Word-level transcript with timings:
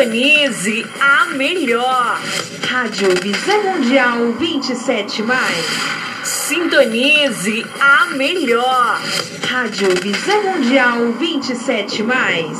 Sintonize 0.00 0.86
a 0.98 1.26
melhor. 1.26 2.18
Rádio 2.66 3.10
Visão 3.20 3.62
Mundial 3.64 4.32
27 4.32 5.22
mais. 5.22 5.66
Sintonize 6.24 7.66
a 7.78 8.06
melhor. 8.06 8.98
Rádio 9.46 9.94
Visão 10.00 10.42
Mundial 10.42 11.12
27 11.12 12.02
mais. 12.02 12.58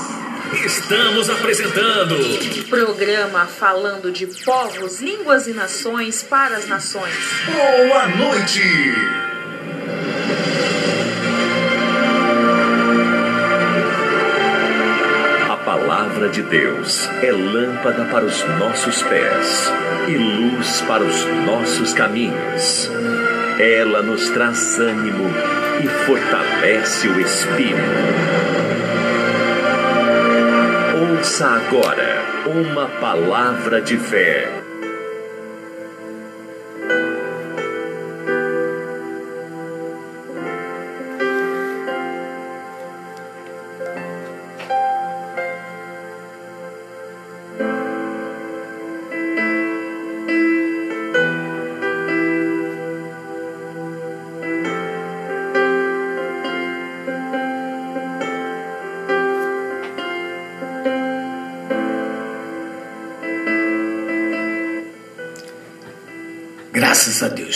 Estamos 0.66 1.30
apresentando 1.30 2.16
Programa 2.68 3.46
falando 3.46 4.12
de 4.12 4.27
povos, 4.27 5.00
línguas 5.00 5.46
e 5.46 5.54
nações 5.54 6.22
para 6.22 6.59
as 6.59 6.68
nações. 6.68 7.14
Boa 7.46 8.07
Noite. 8.09 9.30
De 16.30 16.43
Deus 16.43 17.09
é 17.23 17.33
lâmpada 17.33 18.05
para 18.05 18.25
os 18.25 18.45
nossos 18.59 19.02
pés 19.02 19.73
e 20.07 20.16
luz 20.16 20.80
para 20.83 21.02
os 21.02 21.25
nossos 21.45 21.93
caminhos. 21.93 22.91
Ela 23.59 24.01
nos 24.01 24.30
traz 24.30 24.79
ânimo 24.79 25.29
e 25.83 25.88
fortalece 26.07 27.09
o 27.09 27.21
espírito. 27.21 27.80
Ouça 31.19 31.47
agora 31.47 32.23
uma 32.47 32.87
palavra 32.87 33.80
de 33.80 33.97
fé. 33.97 34.70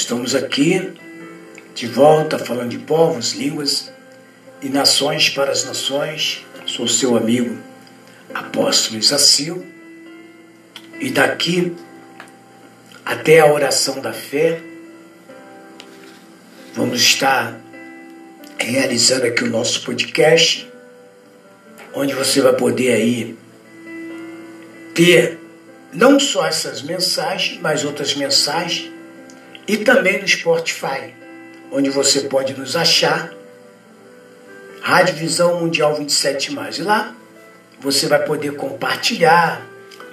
Estamos 0.05 0.35
aqui 0.35 0.93
de 1.75 1.87
volta 1.87 2.39
falando 2.39 2.69
de 2.69 2.79
povos, 2.79 3.33
línguas 3.33 3.91
e 4.61 4.69
nações 4.69 5.31
para 5.31 5.51
as 5.51 5.65
nações. 5.65 6.45
Sou 6.67 6.87
seu 6.87 7.17
amigo 7.17 7.57
Apóstolo 8.35 8.99
Isacil 8.99 9.65
e 11.01 11.09
daqui 11.09 11.75
até 13.03 13.41
a 13.41 13.51
oração 13.51 14.03
da 14.03 14.13
fé 14.13 14.61
vamos 16.75 17.01
estar 17.01 17.59
realizando 18.59 19.25
aqui 19.25 19.43
o 19.43 19.51
nosso 19.51 19.83
podcast, 19.87 20.71
onde 21.95 22.13
você 22.13 22.43
vai 22.43 22.53
poder 22.53 22.93
aí 22.93 23.39
ter 24.95 25.39
não 25.95 26.21
só 26.21 26.47
essas 26.47 26.83
mensagens, 26.83 27.59
mas 27.63 27.87
outras 27.87 28.15
mensagens 28.15 28.94
e 29.67 29.79
também 29.79 30.21
no 30.21 30.29
Spotify, 30.29 31.15
onde 31.71 31.91
você 31.91 32.23
pode 32.23 32.59
nos 32.59 32.77
achar, 32.77 33.33
Rádio 34.81 35.15
Visão 35.15 35.61
Mundial 35.61 35.95
27 35.97 36.53
mais. 36.53 36.79
E 36.79 36.83
lá 36.83 37.15
você 37.81 38.07
vai 38.07 38.23
poder 38.25 38.55
compartilhar, 38.57 39.67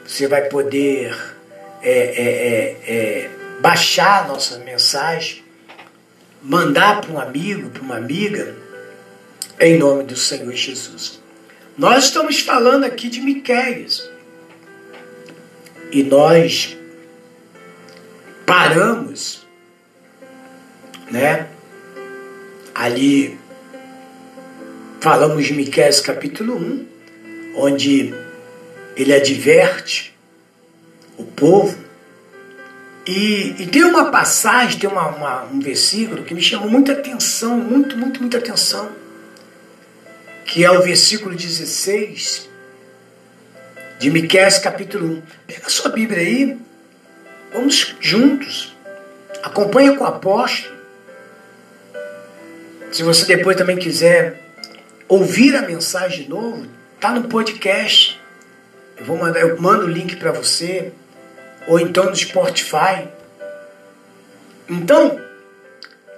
você 0.06 0.28
vai 0.28 0.44
poder 0.44 1.16
é, 1.82 1.92
é, 1.92 2.24
é, 2.24 2.96
é 2.96 3.30
baixar 3.60 4.28
nossa 4.28 4.58
mensagem, 4.60 5.44
mandar 6.42 7.02
para 7.02 7.12
um 7.12 7.20
amigo, 7.20 7.70
para 7.70 7.82
uma 7.82 7.98
amiga, 7.98 8.56
em 9.60 9.78
nome 9.78 10.04
do 10.04 10.16
Senhor 10.16 10.52
Jesus. 10.54 11.22
Nós 11.78 12.06
estamos 12.06 12.40
falando 12.40 12.84
aqui 12.84 13.10
de 13.10 13.22
Miquéias. 13.22 14.10
E 15.92 16.04
nós 16.04 16.78
paramos, 18.46 19.41
né? 21.12 21.48
Ali 22.74 23.38
falamos 25.02 25.46
de 25.46 25.54
Miqueias 25.54 26.00
capítulo 26.00 26.56
1, 26.56 26.88
onde 27.58 28.14
ele 28.96 29.14
adverte 29.14 30.16
o 31.18 31.26
povo. 31.26 31.78
E, 33.06 33.56
e 33.60 33.68
tem 33.68 33.84
uma 33.84 34.12
passagem, 34.12 34.80
tem 34.80 34.90
uma, 34.90 35.08
uma, 35.08 35.44
um 35.46 35.60
versículo 35.60 36.24
que 36.24 36.34
me 36.34 36.42
chamou 36.42 36.70
muita 36.70 36.94
atenção, 36.94 37.58
muito, 37.58 37.98
muito, 37.98 38.22
muita 38.22 38.38
atenção, 38.38 38.90
que 40.46 40.64
é 40.64 40.72
o 40.72 40.82
versículo 40.82 41.36
16 41.36 42.50
de 44.00 44.10
Miqueias 44.10 44.60
capítulo 44.60 45.16
1. 45.18 45.22
Pega 45.48 45.68
a 45.68 45.70
sua 45.70 45.92
Bíblia 45.92 46.20
aí, 46.20 46.58
vamos 47.52 47.96
juntos. 48.00 48.76
Acompanha 49.44 49.98
com 49.98 50.04
o 50.04 50.08
apóstolo. 50.08 50.81
Se 52.92 53.04
você 53.04 53.26
depois 53.26 53.56
também 53.56 53.78
quiser 53.78 54.42
ouvir 55.08 55.56
a 55.56 55.62
mensagem 55.62 56.24
de 56.24 56.30
novo, 56.30 56.68
tá 57.00 57.12
no 57.12 57.30
podcast. 57.30 58.20
Eu 58.98 59.06
vou 59.06 59.18
mandar, 59.18 59.40
eu 59.40 59.60
mando 59.62 59.86
o 59.86 59.90
link 59.90 60.18
para 60.18 60.32
você, 60.32 60.92
ou 61.68 61.80
então 61.80 62.06
no 62.06 62.16
Spotify. 62.16 63.08
Então, 64.68 65.20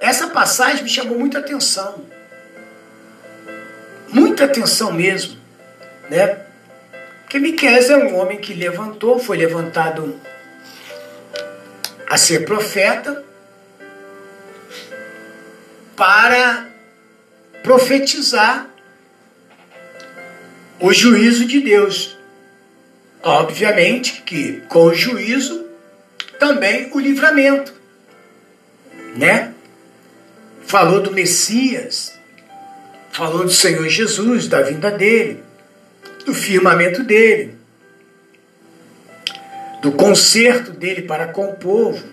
essa 0.01 0.27
passagem 0.27 0.83
me 0.83 0.89
chamou 0.89 1.17
muita 1.17 1.39
atenção. 1.39 2.03
Muita 4.09 4.45
atenção 4.45 4.91
mesmo, 4.91 5.37
né? 6.09 6.39
Porque 7.21 7.37
Miqueias 7.39 7.89
é 7.89 7.97
um 7.97 8.17
homem 8.17 8.39
que 8.39 8.53
levantou, 8.53 9.19
foi 9.19 9.37
levantado 9.37 10.19
a 12.07 12.17
ser 12.17 12.45
profeta 12.45 13.23
para 15.95 16.69
profetizar 17.61 18.69
o 20.79 20.91
juízo 20.91 21.45
de 21.45 21.61
Deus. 21.61 22.17
Obviamente 23.21 24.21
que 24.23 24.61
com 24.67 24.85
o 24.85 24.93
juízo 24.93 25.65
também 26.37 26.89
o 26.91 26.99
livramento, 26.99 27.73
né? 29.15 29.53
Falou 30.65 31.01
do 31.01 31.11
Messias, 31.11 32.13
falou 33.11 33.43
do 33.43 33.51
Senhor 33.51 33.87
Jesus, 33.87 34.47
da 34.47 34.61
vinda 34.61 34.91
dele, 34.91 35.41
do 36.25 36.33
firmamento 36.33 37.03
dele, 37.03 37.55
do 39.81 39.91
conserto 39.91 40.71
dele 40.71 41.03
para 41.03 41.27
com 41.27 41.49
o 41.49 41.55
povo. 41.55 42.03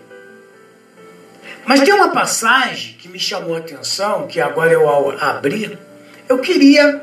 Mas 1.67 1.81
tem 1.81 1.93
uma 1.95 2.11
passagem 2.11 2.95
que 2.95 3.09
me 3.09 3.19
chamou 3.19 3.55
a 3.55 3.59
atenção, 3.59 4.27
que 4.27 4.41
agora 4.41 4.73
eu 4.73 4.89
ao 4.89 5.11
abrir, 5.19 5.79
eu 6.29 6.39
queria 6.39 7.03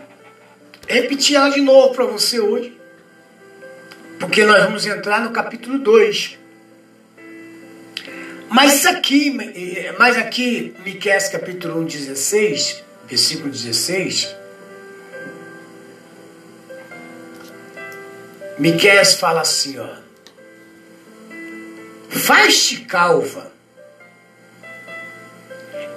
repetir 0.88 1.36
ela 1.36 1.50
de 1.50 1.62
novo 1.62 1.94
para 1.94 2.06
você 2.06 2.40
hoje. 2.40 2.76
Porque 4.20 4.44
nós 4.44 4.64
vamos 4.64 4.86
entrar 4.86 5.22
no 5.22 5.32
capítulo 5.32 5.78
2. 5.78 6.38
Mas 8.50 8.86
aqui, 8.86 9.38
mas 10.00 10.18
aqui, 10.18 10.74
Miqueias 10.84 11.28
capítulo 11.28 11.82
1, 11.82 11.86
16, 11.86 12.84
versículo 13.08 13.50
16, 13.50 14.36
Miqueias 18.58 19.16
fala 19.16 19.42
assim, 19.42 19.78
ó. 19.78 19.88
Faz-te 22.10 22.86
calva 22.86 23.57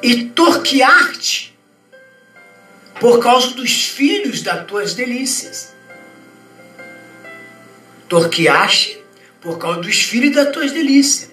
e 0.03 0.25
torquear-te 0.31 1.57
por 2.99 3.19
causa 3.21 3.55
dos 3.55 3.87
filhos 3.87 4.43
das 4.43 4.67
tuas 4.67 4.95
delícias. 4.95 5.75
Torqueaste 8.09 9.03
por 9.41 9.59
causa 9.59 9.81
dos 9.81 10.03
filhos 10.03 10.35
das 10.35 10.53
tuas 10.53 10.73
delícias. 10.73 11.31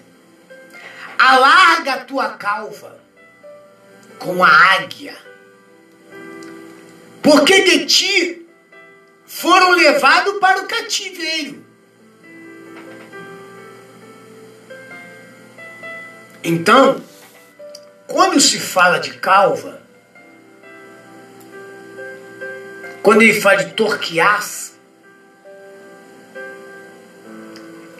Alarga 1.18 1.94
a 1.94 2.04
tua 2.04 2.30
calva 2.30 2.98
com 4.18 4.42
a 4.42 4.48
águia, 4.48 5.16
porque 7.22 7.62
de 7.62 7.86
ti 7.86 8.46
foram 9.26 9.72
levados 9.72 10.38
para 10.38 10.62
o 10.62 10.66
cativeiro. 10.66 11.64
Então, 16.42 17.02
quando 18.08 18.40
se 18.40 18.58
fala 18.58 18.98
de 18.98 19.12
calva, 19.18 19.80
quando 23.02 23.20
ele 23.20 23.38
fala 23.38 23.64
de 23.64 23.74
torquiás, 23.74 24.74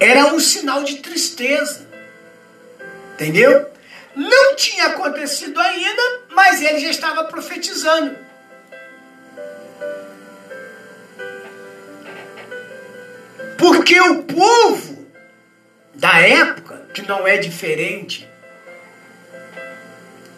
era 0.01 0.33
um 0.33 0.41
sinal 0.41 0.83
de 0.83 0.97
tristeza. 0.97 1.87
Entendeu? 3.15 3.71
Não 4.17 4.57
tinha 4.57 4.87
acontecido 4.87 5.61
ainda, 5.61 6.03
mas 6.31 6.63
ele 6.63 6.79
já 6.81 6.89
estava 6.89 7.25
profetizando. 7.25 8.17
Porque 13.59 14.01
o 14.01 14.23
povo 14.23 15.07
da 15.95 16.19
época, 16.21 16.87
que 16.95 17.03
não 17.03 17.27
é 17.27 17.37
diferente 17.37 18.29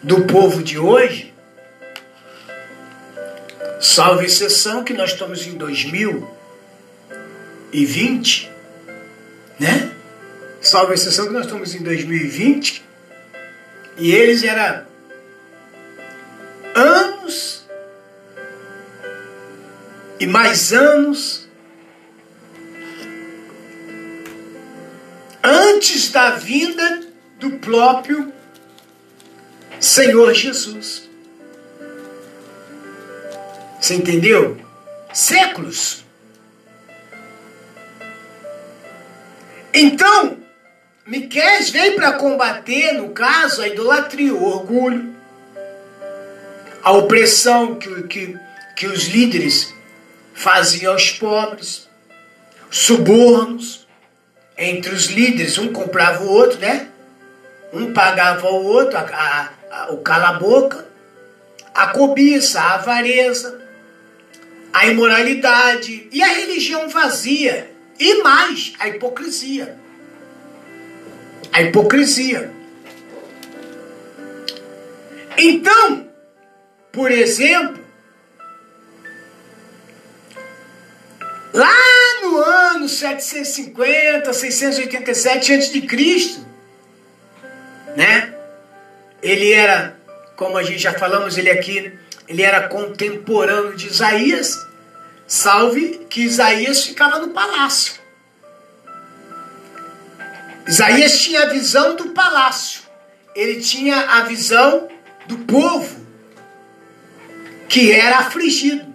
do 0.03 0.25
povo 0.25 0.61
de 0.63 0.79
hoje, 0.79 1.31
salvo 3.79 4.23
exceção 4.23 4.83
que 4.83 4.93
nós 4.93 5.11
estamos 5.11 5.45
em 5.45 5.55
2020, 5.57 8.51
né? 9.59 9.91
Salvo 10.59 10.91
exceção 10.93 11.27
que 11.27 11.33
nós 11.33 11.45
estamos 11.45 11.75
em 11.75 11.83
2020, 11.83 12.83
e 13.97 14.11
eles 14.11 14.43
eram 14.43 14.85
anos 16.73 17.67
e 20.19 20.25
mais 20.25 20.73
anos 20.73 21.47
antes 25.43 26.11
da 26.11 26.31
vinda 26.31 27.01
do 27.39 27.51
próprio 27.57 28.40
Senhor 29.81 30.31
Jesus. 30.35 31.09
Você 33.81 33.95
entendeu? 33.95 34.61
Séculos. 35.11 36.05
Então, 39.73 40.37
Miqués 41.05 41.71
veio 41.71 41.95
para 41.95 42.13
combater, 42.13 42.93
no 42.93 43.09
caso, 43.09 43.63
a 43.63 43.67
idolatria, 43.67 44.33
o 44.35 44.45
orgulho, 44.45 45.15
a 46.83 46.91
opressão 46.91 47.75
que, 47.75 48.03
que, 48.03 48.37
que 48.75 48.85
os 48.85 49.07
líderes 49.07 49.73
faziam 50.33 50.93
aos 50.93 51.09
pobres, 51.09 51.89
subornos 52.69 53.87
entre 54.55 54.93
os 54.93 55.07
líderes, 55.07 55.57
um 55.57 55.73
comprava 55.73 56.23
o 56.23 56.29
outro, 56.29 56.59
né? 56.59 56.87
Um 57.73 57.93
pagava 57.93 58.47
o 58.47 58.63
outro, 58.63 58.97
a, 58.97 59.01
a, 59.01 59.49
o 59.89 59.97
cala-boca, 59.97 60.87
a 61.73 61.87
cobiça, 61.87 62.59
a 62.59 62.75
avareza, 62.75 63.61
a 64.73 64.87
imoralidade 64.87 66.07
e 66.11 66.21
a 66.21 66.27
religião 66.27 66.89
vazia, 66.89 67.71
e 67.99 68.21
mais, 68.21 68.73
a 68.79 68.87
hipocrisia. 68.87 69.77
A 71.51 71.61
hipocrisia. 71.61 72.51
Então, 75.37 76.09
por 76.91 77.11
exemplo, 77.11 77.83
lá 81.53 81.73
no 82.21 82.37
ano 82.37 82.89
750, 82.89 84.33
687 84.33 85.53
a.C., 85.53 86.41
né? 87.95 88.30
Ele 89.21 89.51
era, 89.51 89.95
como 90.35 90.57
a 90.57 90.63
gente 90.63 90.79
já 90.79 90.93
falamos, 90.93 91.37
ele 91.37 91.49
aqui, 91.49 91.97
ele 92.27 92.41
era 92.41 92.67
contemporâneo 92.67 93.75
de 93.75 93.87
Isaías, 93.87 94.65
salve 95.27 96.05
que 96.09 96.21
Isaías 96.21 96.83
ficava 96.85 97.19
no 97.19 97.29
palácio. 97.29 97.93
Isaías 100.67 101.19
tinha 101.19 101.43
a 101.43 101.45
visão 101.47 101.95
do 101.95 102.09
palácio, 102.09 102.81
ele 103.35 103.61
tinha 103.61 103.97
a 103.97 104.21
visão 104.23 104.87
do 105.27 105.37
povo 105.39 106.05
que 107.67 107.91
era 107.91 108.19
afligido. 108.19 108.91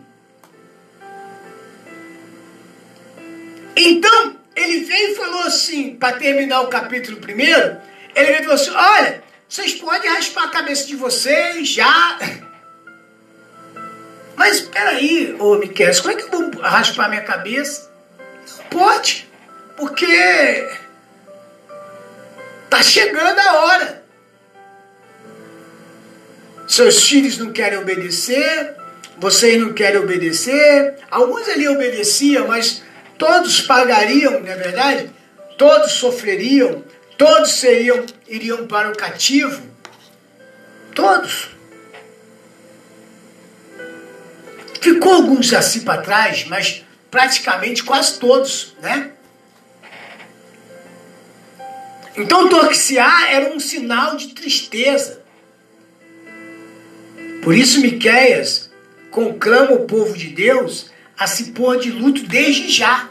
Então, 3.75 4.37
ele 4.55 4.81
veio 4.85 5.13
e 5.13 5.15
falou 5.15 5.43
assim, 5.43 5.97
para 5.97 6.17
terminar 6.17 6.63
o 6.63 6.69
capítulo 6.69 7.19
primeiro, 7.19 7.77
ele 8.15 8.27
veio 8.27 8.41
e 8.41 8.43
falou 8.43 8.55
assim: 8.55 8.71
olha, 8.71 9.23
vocês 9.49 9.75
podem 9.75 10.11
raspar 10.11 10.45
a 10.45 10.51
cabeça 10.51 10.87
de 10.87 10.97
vocês 10.97 11.69
já. 11.69 12.19
Mas 14.37 14.61
peraí, 14.61 15.35
ô 15.39 15.57
Miquel, 15.57 15.95
como 16.03 16.11
é 16.11 16.15
que 16.15 16.23
eu 16.23 16.31
vou 16.31 16.61
raspar 16.61 17.09
minha 17.09 17.23
cabeça? 17.23 17.91
Pode, 18.71 19.29
porque 19.77 20.67
Está 22.67 22.83
chegando 22.83 23.39
a 23.39 23.53
hora. 23.61 24.03
Seus 26.69 27.05
filhos 27.05 27.39
não 27.39 27.53
querem 27.53 27.79
obedecer, 27.79 28.75
vocês 29.17 29.59
não 29.59 29.73
querem 29.73 30.01
obedecer. 30.01 30.97
Alguns 31.11 31.49
ali 31.49 31.69
obedeciam, 31.69 32.49
mas 32.49 32.83
todos 33.17 33.63
pagariam, 33.63 34.41
não 34.41 34.53
é 34.53 34.57
verdade? 34.57 35.11
Todos 35.57 35.93
sofreriam, 35.93 36.85
todos 37.17 37.53
seriam, 37.53 38.05
iriam 38.29 38.67
para 38.67 38.91
o 38.91 38.97
cativo. 38.97 39.63
Todos. 40.95 41.51
Ficou 44.81 45.15
alguns 45.15 45.53
assim 45.53 45.81
para 45.81 46.03
trás, 46.03 46.45
mas 46.47 46.85
praticamente 47.11 47.83
quase 47.83 48.19
todos, 48.19 48.75
né? 48.81 49.13
Então 52.17 52.49
torciar 52.49 53.31
era 53.31 53.55
um 53.55 53.61
sinal 53.61 54.17
de 54.17 54.29
tristeza. 54.29 55.23
Por 57.43 57.55
isso 57.55 57.81
Miqueias 57.81 58.71
conclama 59.11 59.73
o 59.73 59.87
povo 59.87 60.17
de 60.17 60.29
Deus 60.29 60.91
a 61.19 61.27
se 61.27 61.53
pôr 61.53 61.79
de 61.79 61.91
luto 61.91 62.23
desde 62.23 62.71
já. 62.71 63.09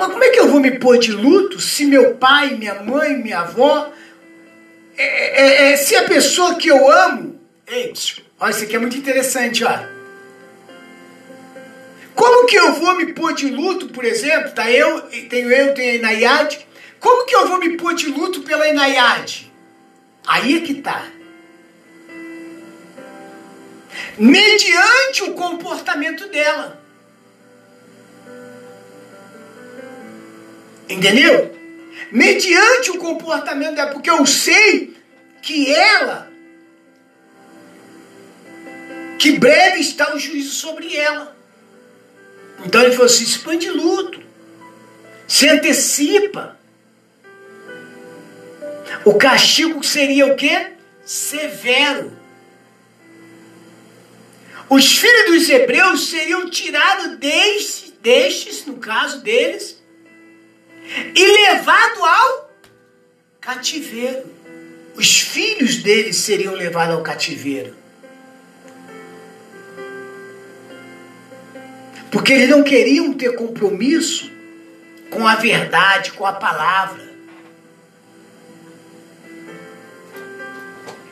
Mas 0.00 0.12
como 0.12 0.24
é 0.24 0.30
que 0.30 0.40
eu 0.40 0.48
vou 0.48 0.60
me 0.60 0.78
pôr 0.78 0.98
de 0.98 1.12
luto 1.12 1.60
se 1.60 1.84
meu 1.84 2.14
pai, 2.14 2.54
minha 2.54 2.76
mãe, 2.76 3.18
minha 3.18 3.40
avó, 3.40 3.92
é, 4.96 5.02
é, 5.02 5.72
é, 5.72 5.76
se 5.76 5.94
a 5.94 6.04
pessoa 6.04 6.54
que 6.54 6.68
eu 6.68 6.90
amo, 6.90 7.38
ei, 7.66 7.92
olha, 8.40 8.50
isso 8.50 8.64
aqui 8.64 8.76
é 8.76 8.78
muito 8.78 8.96
interessante, 8.96 9.62
ó. 9.62 9.78
Como 12.14 12.46
que 12.46 12.56
eu 12.56 12.72
vou 12.72 12.96
me 12.96 13.12
pôr 13.12 13.34
de 13.34 13.50
luto, 13.50 13.88
por 13.88 14.02
exemplo? 14.06 14.52
Tá 14.52 14.70
eu, 14.70 15.02
tenho 15.28 15.52
eu, 15.52 15.74
tenho 15.74 15.92
a 15.92 15.96
Inayade. 15.96 16.66
Como 16.98 17.26
que 17.26 17.36
eu 17.36 17.46
vou 17.46 17.58
me 17.58 17.76
pôr 17.76 17.94
de 17.94 18.06
luto 18.06 18.40
pela 18.40 18.68
Inayade? 18.68 19.52
Aí 20.26 20.56
é 20.56 20.60
que 20.60 20.74
tá. 20.76 21.04
Mediante 24.16 25.24
o 25.24 25.34
comportamento 25.34 26.26
dela. 26.28 26.79
Entendeu? 30.90 31.56
Mediante 32.10 32.90
o 32.90 32.98
comportamento 32.98 33.76
dela, 33.76 33.92
porque 33.92 34.10
eu 34.10 34.26
sei 34.26 34.96
que 35.40 35.72
ela, 35.72 36.28
que 39.16 39.38
breve 39.38 39.80
está 39.80 40.12
o 40.12 40.18
juízo 40.18 40.50
sobre 40.50 40.96
ela. 40.96 41.36
Então 42.64 42.82
ele 42.82 42.90
falou 42.90 43.06
assim: 43.06 43.24
se 43.24 43.38
põe 43.38 43.56
de 43.56 43.70
luto, 43.70 44.20
se 45.28 45.48
antecipa. 45.48 46.58
O 49.04 49.14
castigo 49.14 49.82
seria 49.84 50.26
o 50.26 50.36
quê? 50.36 50.72
Severo. 51.04 52.18
Os 54.68 54.98
filhos 54.98 55.26
dos 55.26 55.48
hebreus 55.48 56.08
seriam 56.08 56.50
tirados 56.50 57.16
destes, 57.18 57.92
destes, 58.02 58.66
no 58.66 58.76
caso 58.76 59.20
deles, 59.20 59.79
e 61.14 61.24
levados 61.24 62.02
ao 62.02 62.50
cativeiro. 63.40 64.40
Os 64.94 65.20
filhos 65.20 65.76
deles 65.76 66.16
seriam 66.16 66.54
levados 66.54 66.96
ao 66.96 67.02
cativeiro. 67.02 67.76
Porque 72.10 72.32
eles 72.32 72.48
não 72.48 72.62
queriam 72.62 73.12
ter 73.12 73.34
compromisso 73.36 74.30
com 75.10 75.26
a 75.26 75.36
verdade, 75.36 76.12
com 76.12 76.26
a 76.26 76.32
palavra. 76.32 77.08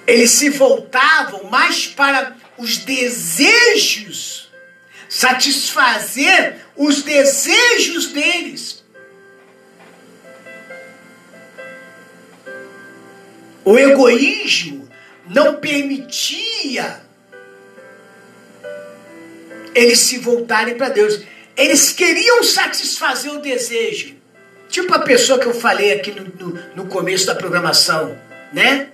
Eles 0.06 0.30
se 0.32 0.48
voltavam 0.48 1.44
mais 1.44 1.86
para 1.86 2.36
os 2.56 2.78
desejos, 2.78 4.50
satisfazer 5.08 6.56
os 6.76 7.02
desejos 7.02 8.08
deles. 8.08 8.84
O 13.68 13.78
egoísmo 13.78 14.88
não 15.28 15.56
permitia 15.56 17.02
eles 19.74 19.98
se 19.98 20.16
voltarem 20.16 20.74
para 20.74 20.88
Deus. 20.88 21.20
Eles 21.54 21.92
queriam 21.92 22.42
satisfazer 22.42 23.30
o 23.30 23.42
desejo. 23.42 24.16
Tipo 24.70 24.94
a 24.94 25.00
pessoa 25.00 25.38
que 25.38 25.44
eu 25.44 25.52
falei 25.52 25.92
aqui 25.92 26.12
no, 26.12 26.24
no, 26.24 26.76
no 26.76 26.86
começo 26.86 27.26
da 27.26 27.34
programação, 27.34 28.18
né? 28.54 28.88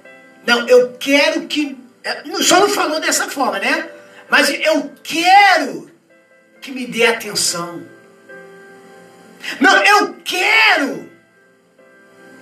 Não, 0.44 0.66
eu 0.66 0.96
quero 0.98 1.42
que. 1.42 1.76
É, 2.02 2.24
só 2.42 2.58
não 2.58 2.68
falou 2.68 2.98
dessa 2.98 3.28
forma, 3.28 3.60
né? 3.60 3.88
Mas 4.28 4.50
eu 4.50 4.90
quero 5.04 5.88
que 6.60 6.72
me 6.72 6.84
dê 6.84 7.06
atenção. 7.06 7.80
Não, 9.60 9.76
eu 9.84 10.16
quero. 10.24 11.13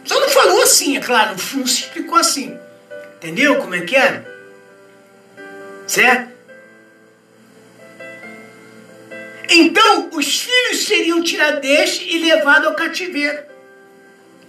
Só 0.04 0.18
não 0.20 0.28
falou 0.28 0.62
assim, 0.62 0.96
é 0.96 1.00
claro, 1.00 1.30
não 1.54 1.66
se 1.66 1.82
explicou 1.82 2.16
assim. 2.16 2.58
Entendeu 3.16 3.56
como 3.56 3.74
é 3.74 3.82
que 3.82 3.96
é? 3.96 4.24
Certo? 5.86 6.32
Então, 9.48 10.10
os 10.12 10.40
filhos 10.40 10.86
seriam 10.86 11.22
tirados 11.22 11.60
deste 11.60 12.08
e 12.08 12.18
levados 12.18 12.68
ao 12.68 12.74
cativeiro. 12.74 13.38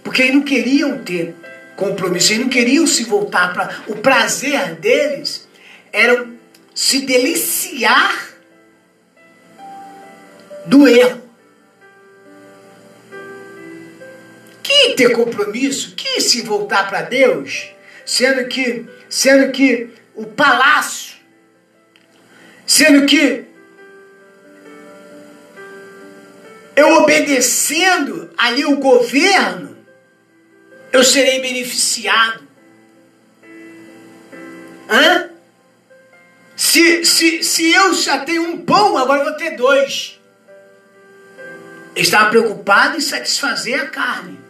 Porque 0.02 0.22
eles 0.22 0.34
não 0.34 0.42
queriam 0.42 0.98
ter 1.04 1.34
compromisso, 1.76 2.32
eles 2.32 2.44
não 2.44 2.50
queriam 2.50 2.86
se 2.86 3.04
voltar 3.04 3.52
para. 3.52 3.82
O 3.86 3.96
prazer 3.96 4.76
deles 4.76 5.46
era 5.92 6.26
se 6.74 7.00
deliciar 7.02 8.34
do 10.66 10.88
erro. 10.88 11.23
Que 14.64 14.94
ter 14.94 15.12
compromisso, 15.12 15.94
que 15.94 16.22
se 16.22 16.40
voltar 16.40 16.88
para 16.88 17.02
Deus, 17.02 17.68
sendo 18.04 18.48
que, 18.48 18.86
sendo 19.10 19.52
que 19.52 19.90
o 20.14 20.24
palácio, 20.24 21.16
sendo 22.66 23.04
que 23.04 23.44
eu 26.74 26.88
obedecendo 26.94 28.30
ali 28.38 28.64
o 28.64 28.78
governo, 28.78 29.76
eu 30.90 31.04
serei 31.04 31.42
beneficiado. 31.42 32.48
Hã? 34.88 35.28
Se, 36.56 37.04
se, 37.04 37.42
se 37.42 37.70
eu 37.70 37.92
já 37.92 38.24
tenho 38.24 38.44
um 38.44 38.64
pão, 38.64 38.96
agora 38.96 39.24
vou 39.24 39.34
ter 39.34 39.56
dois. 39.56 40.18
Estava 41.94 42.30
preocupado 42.30 42.96
em 42.96 43.00
satisfazer 43.00 43.78
a 43.78 43.88
carne. 43.88 44.43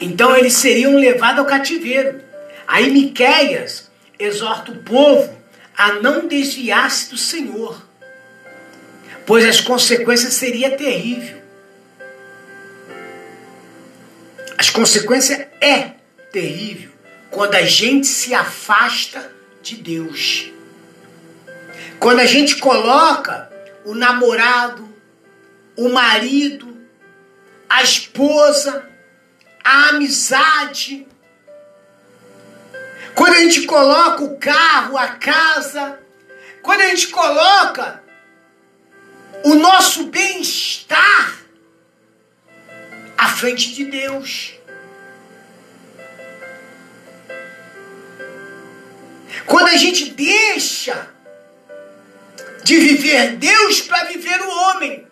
Então 0.00 0.36
eles 0.36 0.54
seriam 0.54 0.96
levados 0.96 1.40
ao 1.40 1.46
cativeiro. 1.46 2.20
Aí 2.66 2.90
Miqueias 2.90 3.90
exorta 4.18 4.72
o 4.72 4.82
povo 4.82 5.36
a 5.76 5.94
não 5.94 6.26
desviar-se 6.26 7.10
do 7.10 7.16
Senhor, 7.16 7.82
pois 9.24 9.44
as 9.44 9.60
consequências 9.60 10.34
seriam 10.34 10.76
terríveis. 10.76 11.36
As 14.56 14.70
consequências 14.70 15.46
é 15.60 15.92
terrível 16.32 16.90
quando 17.30 17.54
a 17.54 17.62
gente 17.62 18.06
se 18.06 18.34
afasta 18.34 19.30
de 19.62 19.76
Deus. 19.76 20.50
Quando 22.00 22.20
a 22.20 22.26
gente 22.26 22.56
coloca 22.56 23.50
o 23.84 23.94
namorado, 23.94 24.88
o 25.76 25.88
marido, 25.88 26.76
a 27.68 27.82
esposa, 27.82 28.84
a 29.68 29.88
amizade, 29.90 31.06
quando 33.14 33.34
a 33.34 33.40
gente 33.40 33.66
coloca 33.66 34.24
o 34.24 34.38
carro, 34.38 34.96
a 34.96 35.08
casa, 35.08 36.00
quando 36.62 36.80
a 36.80 36.86
gente 36.86 37.08
coloca 37.08 38.02
o 39.44 39.56
nosso 39.56 40.04
bem-estar 40.04 41.38
à 43.18 43.28
frente 43.28 43.74
de 43.74 43.84
Deus. 43.84 44.54
Quando 49.44 49.68
a 49.68 49.76
gente 49.76 50.12
deixa 50.12 51.10
de 52.64 52.78
viver 52.78 53.36
Deus 53.36 53.82
para 53.82 54.04
viver 54.04 54.40
o 54.40 54.48
homem. 54.48 55.07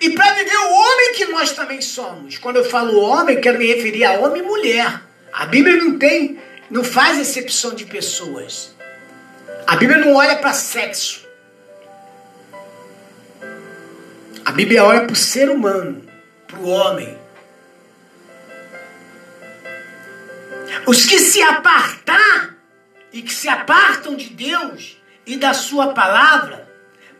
E 0.00 0.10
para 0.10 0.32
viver 0.34 0.56
o 0.56 0.72
homem 0.72 1.12
que 1.14 1.26
nós 1.26 1.52
também 1.52 1.80
somos. 1.80 2.38
Quando 2.38 2.56
eu 2.56 2.64
falo 2.64 3.00
homem, 3.00 3.40
quero 3.40 3.58
me 3.58 3.66
referir 3.66 4.04
a 4.04 4.12
homem 4.12 4.42
e 4.42 4.46
mulher. 4.46 5.02
A 5.32 5.46
Bíblia 5.46 5.76
não 5.76 5.98
tem 5.98 6.38
não 6.70 6.82
faz 6.82 7.18
exceção 7.18 7.74
de 7.74 7.84
pessoas. 7.84 8.74
A 9.66 9.76
Bíblia 9.76 9.98
não 9.98 10.14
olha 10.14 10.36
para 10.36 10.52
sexo. 10.52 11.24
A 14.44 14.52
Bíblia 14.52 14.84
olha 14.84 15.02
para 15.02 15.12
o 15.12 15.16
ser 15.16 15.48
humano, 15.50 16.04
para 16.46 16.58
o 16.58 16.68
homem. 16.68 17.18
Os 20.86 21.06
que 21.06 21.18
se 21.18 21.40
apartar 21.40 22.56
e 23.12 23.22
que 23.22 23.32
se 23.32 23.48
apartam 23.48 24.16
de 24.16 24.30
Deus 24.30 25.00
e 25.24 25.36
da 25.36 25.54
Sua 25.54 25.94
palavra 25.94 26.68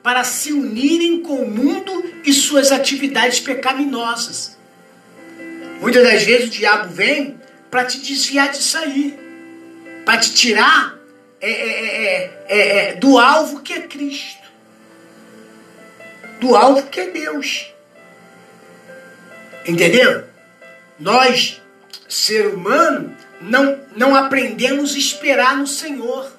para 0.05 0.23
se 0.23 0.53
unirem 0.53 1.21
com 1.21 1.43
o 1.43 1.51
mundo 1.51 2.21
e 2.25 2.33
suas 2.33 2.71
atividades 2.71 3.41
pecaminosas. 3.41 4.57
Muitas 5.81 6.05
das 6.05 6.23
vezes 6.23 6.47
o 6.47 6.51
diabo 6.51 6.95
vem 6.95 7.41
para 7.69 7.85
te 7.85 7.99
desviar 7.99 8.53
disso 8.53 8.79
aí 8.79 9.25
para 10.05 10.19
te 10.19 10.35
tirar 10.35 10.99
é 11.41 11.51
é, 11.51 12.45
é, 12.49 12.79
é, 12.89 12.95
do 12.95 13.19
alvo 13.19 13.61
que 13.61 13.73
é 13.73 13.81
Cristo, 13.81 14.49
do 16.41 16.55
alvo 16.55 16.87
que 16.87 17.01
é 17.01 17.11
Deus. 17.11 17.73
Entendeu? 19.67 20.25
Nós, 20.99 21.61
ser 22.09 22.47
humano, 22.49 23.15
não, 23.41 23.81
não 23.97 24.15
aprendemos 24.15 24.95
a 24.95 24.99
esperar 24.99 25.57
no 25.57 25.67
Senhor. 25.67 26.33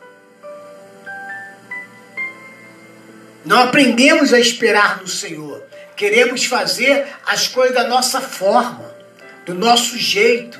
Não 3.45 3.59
aprendemos 3.59 4.33
a 4.33 4.39
esperar 4.39 5.01
no 5.01 5.07
Senhor. 5.07 5.63
Queremos 5.95 6.45
fazer 6.45 7.07
as 7.25 7.47
coisas 7.47 7.75
da 7.75 7.87
nossa 7.87 8.19
forma, 8.19 8.93
do 9.45 9.53
nosso 9.53 9.97
jeito. 9.97 10.59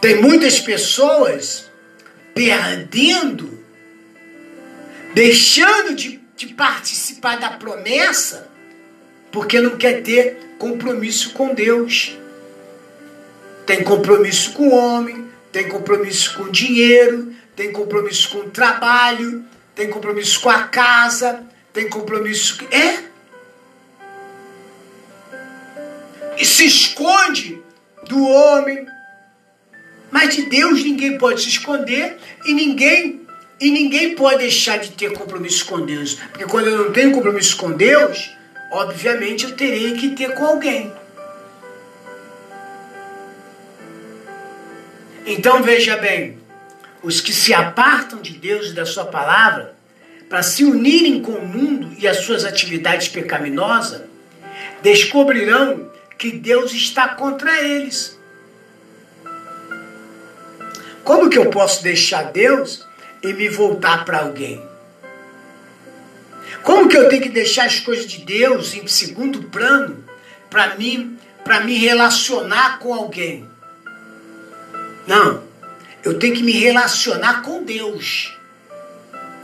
Tem 0.00 0.20
muitas 0.22 0.60
pessoas 0.60 1.70
perdendo, 2.34 3.62
deixando 5.12 5.94
de, 5.94 6.20
de 6.36 6.46
participar 6.54 7.38
da 7.38 7.50
promessa, 7.50 8.48
porque 9.30 9.60
não 9.60 9.76
quer 9.76 10.02
ter 10.02 10.54
compromisso 10.58 11.32
com 11.32 11.52
Deus. 11.52 12.16
Tem 13.66 13.82
compromisso 13.82 14.52
com 14.52 14.68
o 14.68 14.74
homem, 14.74 15.28
tem 15.50 15.68
compromisso 15.68 16.34
com 16.34 16.44
o 16.44 16.50
dinheiro, 16.50 17.32
tem 17.54 17.72
compromisso 17.72 18.30
com 18.30 18.38
o 18.38 18.50
trabalho, 18.50 19.44
tem 19.74 19.88
compromisso 19.88 20.40
com 20.40 20.50
a 20.50 20.64
casa, 20.64 21.44
tem 21.72 21.88
compromisso. 21.88 22.58
com. 22.58 22.74
É? 22.74 23.04
E 26.38 26.44
se 26.44 26.64
esconde 26.64 27.62
do 28.08 28.22
homem, 28.26 28.86
mas 30.10 30.34
de 30.34 30.42
Deus 30.42 30.82
ninguém 30.82 31.18
pode 31.18 31.42
se 31.42 31.48
esconder 31.48 32.18
e 32.44 32.52
ninguém 32.52 33.22
e 33.60 33.70
ninguém 33.70 34.16
pode 34.16 34.38
deixar 34.38 34.78
de 34.78 34.90
ter 34.90 35.12
compromisso 35.12 35.64
com 35.66 35.86
Deus. 35.86 36.14
Porque 36.14 36.46
quando 36.46 36.66
eu 36.66 36.78
não 36.84 36.92
tenho 36.92 37.12
compromisso 37.12 37.56
com 37.56 37.70
Deus, 37.70 38.30
obviamente 38.72 39.44
eu 39.44 39.54
terei 39.54 39.92
que 39.92 40.10
ter 40.10 40.34
com 40.34 40.44
alguém. 40.44 40.92
Então 45.24 45.62
veja 45.62 45.96
bem, 45.96 46.41
os 47.02 47.20
que 47.20 47.32
se 47.32 47.52
apartam 47.52 48.20
de 48.20 48.32
Deus 48.32 48.68
e 48.68 48.74
da 48.74 48.86
sua 48.86 49.04
palavra 49.04 49.74
para 50.28 50.42
se 50.42 50.64
unirem 50.64 51.20
com 51.20 51.32
o 51.32 51.46
mundo 51.46 51.94
e 51.98 52.08
as 52.08 52.18
suas 52.18 52.44
atividades 52.44 53.08
pecaminosas, 53.08 54.00
descobrirão 54.82 55.90
que 56.16 56.30
Deus 56.30 56.72
está 56.72 57.08
contra 57.08 57.62
eles. 57.62 58.18
Como 61.04 61.28
que 61.28 61.36
eu 61.36 61.50
posso 61.50 61.82
deixar 61.82 62.32
Deus 62.32 62.86
e 63.22 63.32
me 63.34 63.48
voltar 63.48 64.04
para 64.04 64.20
alguém? 64.20 64.62
Como 66.62 66.88
que 66.88 66.96
eu 66.96 67.08
tenho 67.08 67.22
que 67.22 67.28
deixar 67.28 67.66
as 67.66 67.80
coisas 67.80 68.06
de 68.06 68.24
Deus 68.24 68.74
em 68.74 68.86
segundo 68.86 69.42
plano 69.42 70.02
para 70.48 70.76
mim, 70.76 71.18
para 71.44 71.60
me 71.60 71.76
relacionar 71.76 72.78
com 72.78 72.94
alguém? 72.94 73.46
Não. 75.06 75.51
Eu 76.04 76.18
tenho 76.18 76.34
que 76.34 76.42
me 76.42 76.52
relacionar 76.52 77.42
com 77.42 77.62
Deus. 77.62 78.36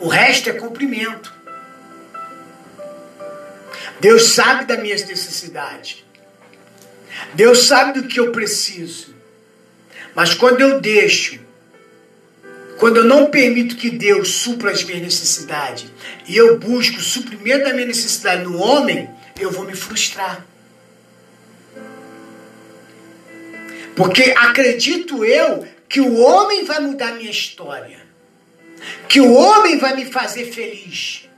O 0.01 0.09
resto 0.09 0.51
é 0.51 0.53
cumprimento. 0.53 1.33
Deus 4.01 4.35
sabe 4.35 4.65
das 4.65 4.81
minhas 4.81 5.05
necessidades. 5.07 6.05
Deus 7.35 7.67
sabe 7.67 8.01
do 8.01 8.09
que 8.09 8.19
eu 8.19 8.33
preciso. 8.33 9.15
Mas 10.15 10.35
quando 10.35 10.61
eu 10.61 10.81
deixo 10.81 11.41
quando 12.79 12.99
eu 12.99 13.05
não 13.05 13.27
permito 13.27 13.77
que 13.77 13.91
Deus 13.91 14.31
supra 14.31 14.71
as 14.71 14.85
minhas 14.85 15.03
necessidades 15.03 15.87
e 16.29 16.37
eu 16.37 16.59
busco 16.59 16.99
o 16.99 17.03
suprimento 17.03 17.65
da 17.65 17.75
minha 17.75 17.87
necessidade 17.87 18.45
no 18.45 18.57
homem, 18.57 19.11
eu 19.39 19.51
vou 19.51 19.65
me 19.65 19.75
frustrar. 19.75 20.47
Porque 23.97 24.33
acredito 24.37 25.25
eu 25.25 25.67
que 25.89 26.01
o 26.01 26.21
homem 26.21 26.65
vai 26.65 26.81
mudar 26.81 27.13
minha 27.13 27.31
história. 27.31 28.07
Que 29.09 29.21
o 29.21 29.33
homem 29.33 29.79
vai 29.79 29.97
me 29.97 30.05
fazer 30.05 30.53
feliz. 30.53 31.29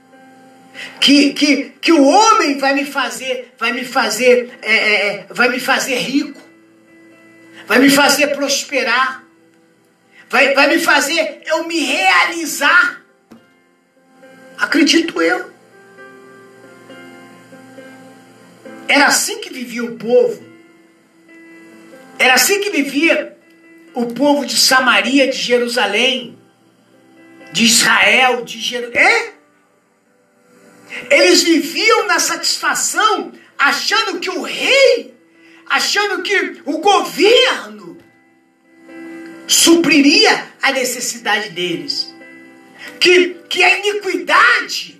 Que, 0.99 1.33
que, 1.33 1.69
que 1.81 1.91
o 1.91 2.03
homem 2.03 2.57
vai 2.57 2.73
me 2.73 2.85
fazer, 2.85 3.53
vai 3.57 3.71
me 3.71 3.85
fazer, 3.85 4.57
é, 4.61 4.73
é, 4.73 5.07
é 5.07 5.27
vai 5.29 5.49
me 5.49 5.59
fazer 5.59 5.95
rico. 5.95 6.41
Vai 7.65 7.79
me 7.79 7.89
fazer 7.89 8.27
prosperar. 8.35 9.23
Vai, 10.29 10.53
vai 10.53 10.67
me 10.67 10.79
fazer 10.79 11.41
eu 11.45 11.67
me 11.67 11.79
realizar. 11.79 13.01
Acredito 14.57 15.21
eu. 15.21 15.51
Era 18.87 19.07
assim 19.07 19.39
que 19.39 19.49
vivia 19.49 19.83
o 19.83 19.97
povo. 19.97 20.43
Era 22.19 22.33
assim 22.33 22.59
que 22.59 22.69
vivia 22.69 23.37
o 23.93 24.07
povo 24.07 24.45
de 24.45 24.57
Samaria, 24.57 25.27
de 25.27 25.37
Jerusalém, 25.37 26.37
de 27.51 27.65
Israel, 27.65 28.43
de 28.43 28.59
Jerusalém. 28.59 28.97
É? 28.97 29.33
Eles 31.09 31.43
viviam 31.43 32.07
na 32.07 32.19
satisfação, 32.19 33.31
achando 33.57 34.19
que 34.19 34.29
o 34.29 34.41
rei, 34.41 35.13
achando 35.67 36.21
que 36.21 36.61
o 36.65 36.79
governo 36.79 37.97
supriria 39.47 40.47
a 40.61 40.71
necessidade 40.71 41.49
deles. 41.49 42.13
Que, 42.99 43.35
que 43.49 43.63
a 43.63 43.77
iniquidade 43.77 44.99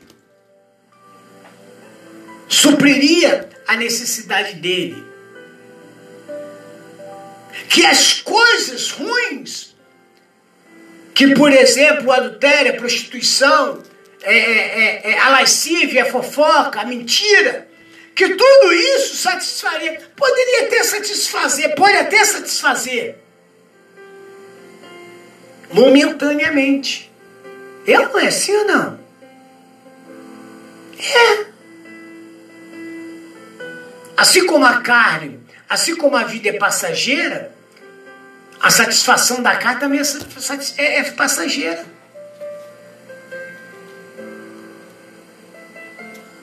supriria 2.47 3.49
a 3.67 3.75
necessidade 3.75 4.55
dele 4.55 5.10
que 7.71 7.85
as 7.85 8.19
coisas 8.19 8.91
ruins, 8.91 9.73
que 11.13 11.33
por 11.33 11.53
exemplo 11.53 12.07
o 12.07 12.11
adultério, 12.11 12.73
a 12.73 12.75
prostituição, 12.75 13.81
é, 14.23 14.37
é, 14.37 14.41
é, 14.41 15.11
é, 15.11 15.19
a 15.19 15.29
lascívia, 15.29 16.03
a 16.03 16.05
fofoca, 16.05 16.81
a 16.81 16.85
mentira, 16.85 17.69
que 18.13 18.27
tudo 18.27 18.73
isso 18.73 19.15
satisfaria, 19.15 20.01
poderia 20.17 20.65
até 20.65 20.83
satisfazer, 20.83 21.73
pode 21.75 21.95
até 21.95 22.25
satisfazer, 22.25 23.15
momentaneamente. 25.71 27.09
É 27.87 27.97
não 27.97 28.19
é 28.19 28.27
assim 28.27 28.53
ou 28.53 28.65
não? 28.65 28.99
É. 30.99 31.45
Assim 34.17 34.45
como 34.45 34.65
a 34.65 34.81
carne, 34.81 35.39
assim 35.69 35.95
como 35.95 36.17
a 36.17 36.25
vida 36.25 36.49
é 36.49 36.53
passageira, 36.53 37.60
a 38.61 38.69
satisfação 38.69 39.41
da 39.41 39.55
carne 39.55 39.79
também 39.79 39.99
é, 39.99 40.83
é, 40.83 40.99
é 40.99 41.11
passageira. 41.11 41.83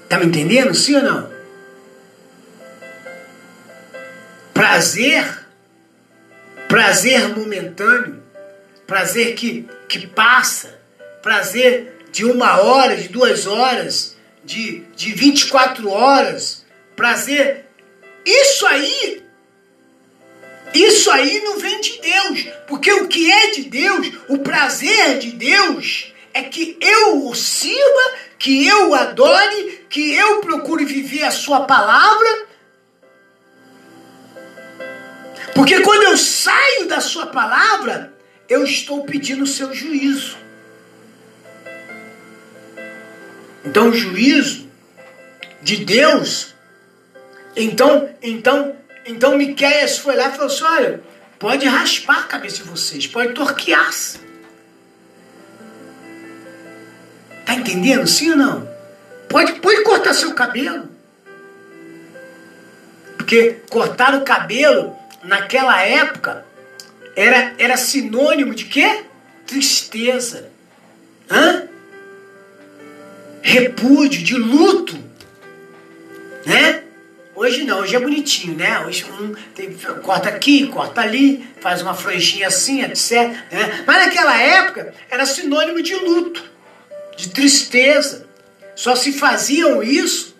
Tá 0.08 0.18
me 0.18 0.26
entendendo? 0.26 0.74
Sim 0.74 0.96
ou 0.96 1.02
não? 1.02 1.38
Prazer, 4.52 5.46
prazer 6.66 7.28
momentâneo, 7.36 8.20
prazer 8.86 9.34
que, 9.34 9.68
que 9.88 10.06
passa, 10.08 10.80
prazer 11.22 12.06
de 12.10 12.24
uma 12.24 12.60
hora, 12.62 12.96
de 12.96 13.08
duas 13.08 13.46
horas, 13.46 14.16
de, 14.44 14.80
de 14.96 15.12
24 15.12 15.88
horas, 15.88 16.64
prazer. 16.96 17.66
Isso 18.24 18.66
aí 18.66 19.27
isso 20.74 21.10
aí 21.10 21.40
não 21.40 21.58
vem 21.58 21.80
de 21.80 22.00
Deus, 22.00 22.46
porque 22.66 22.92
o 22.92 23.08
que 23.08 23.30
é 23.30 23.50
de 23.50 23.62
Deus, 23.64 24.12
o 24.28 24.38
prazer 24.38 25.18
de 25.18 25.32
Deus, 25.32 26.12
é 26.34 26.42
que 26.42 26.76
eu 26.80 27.26
o 27.26 27.34
sirva, 27.34 28.12
que 28.38 28.66
eu 28.66 28.90
o 28.90 28.94
adore, 28.94 29.86
que 29.88 30.14
eu 30.14 30.40
procure 30.40 30.84
viver 30.84 31.24
a 31.24 31.30
Sua 31.30 31.60
palavra. 31.60 32.46
Porque 35.54 35.80
quando 35.80 36.04
eu 36.04 36.16
saio 36.16 36.86
da 36.86 37.00
Sua 37.00 37.26
palavra, 37.26 38.12
eu 38.48 38.64
estou 38.64 39.04
pedindo 39.04 39.44
o 39.44 39.46
seu 39.46 39.74
juízo. 39.74 40.36
Então, 43.64 43.90
o 43.90 43.92
juízo 43.92 44.68
de 45.60 45.84
Deus, 45.84 46.54
então, 47.56 48.08
então 48.22 48.76
então 49.08 49.36
Miquéias 49.36 49.98
foi 49.98 50.14
lá 50.14 50.28
e 50.28 50.32
falou 50.32 50.46
assim: 50.46 50.64
olha, 50.64 51.00
pode 51.38 51.66
raspar 51.66 52.20
a 52.20 52.24
cabeça 52.24 52.56
de 52.56 52.64
vocês, 52.64 53.06
pode 53.06 53.32
torquear-se. 53.32 54.20
Tá 57.46 57.54
entendendo? 57.54 58.06
Sim 58.06 58.32
ou 58.32 58.36
não? 58.36 58.68
Pode, 59.28 59.54
pode 59.54 59.82
cortar 59.82 60.12
seu 60.12 60.34
cabelo. 60.34 60.88
Porque 63.16 63.56
cortar 63.70 64.14
o 64.14 64.22
cabelo 64.22 64.94
naquela 65.24 65.82
época 65.82 66.44
era, 67.16 67.54
era 67.58 67.76
sinônimo 67.76 68.54
de 68.54 68.66
quê? 68.66 69.04
Tristeza. 69.46 70.50
Hã? 71.30 71.68
Repúdio, 73.40 74.22
de 74.22 74.34
luto. 74.34 74.98
Né? 76.44 76.84
Hoje 77.38 77.62
não, 77.62 77.78
hoje 77.78 77.94
é 77.94 78.00
bonitinho, 78.00 78.56
né? 78.56 78.84
Hoje 78.84 79.04
um 79.12 79.32
tem, 79.54 79.72
corta 80.02 80.28
aqui, 80.28 80.66
corta 80.66 81.02
ali, 81.02 81.48
faz 81.60 81.80
uma 81.80 81.94
franjinha 81.94 82.48
assim, 82.48 82.82
etc. 82.82 83.12
Né? 83.52 83.84
Mas 83.86 84.06
naquela 84.06 84.36
época 84.36 84.92
era 85.08 85.24
sinônimo 85.24 85.80
de 85.80 85.94
luto, 85.94 86.42
de 87.16 87.28
tristeza. 87.28 88.28
Só 88.74 88.96
se 88.96 89.12
faziam 89.12 89.80
isso 89.84 90.36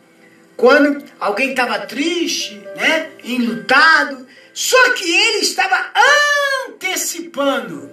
quando 0.57 1.05
alguém 1.21 1.51
estava 1.51 1.79
triste, 1.79 2.61
né? 2.75 3.11
Enlutado. 3.23 4.27
Só 4.53 4.91
que 4.91 5.09
ele 5.09 5.39
estava 5.39 5.93
antecipando. 6.67 7.93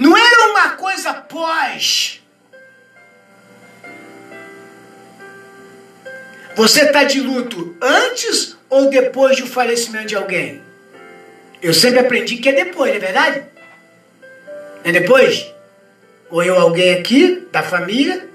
Não 0.00 0.16
era 0.16 0.50
uma 0.50 0.70
coisa 0.70 1.14
pós 1.14 2.21
Você 6.54 6.82
está 6.82 7.04
de 7.04 7.20
luto 7.20 7.76
antes 7.80 8.56
ou 8.68 8.90
depois 8.90 9.38
do 9.38 9.46
falecimento 9.46 10.06
de 10.06 10.16
alguém? 10.16 10.60
Eu 11.62 11.72
sempre 11.72 12.00
aprendi 12.00 12.36
que 12.36 12.48
é 12.48 12.52
depois, 12.52 12.90
não 12.90 12.96
é 12.96 13.00
verdade? 13.00 13.42
É 14.84 14.92
depois? 14.92 15.46
Morreu 16.30 16.58
alguém 16.58 16.94
aqui, 16.94 17.46
da 17.50 17.62
família. 17.62 18.28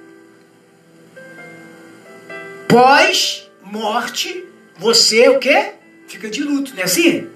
Pós-morte, 2.67 4.45
você 4.77 5.30
o 5.30 5.39
quê? 5.39 5.73
Fica 6.08 6.30
de 6.30 6.41
luto, 6.43 6.73
não 6.73 6.82
é 6.82 6.84
assim? 6.84 7.30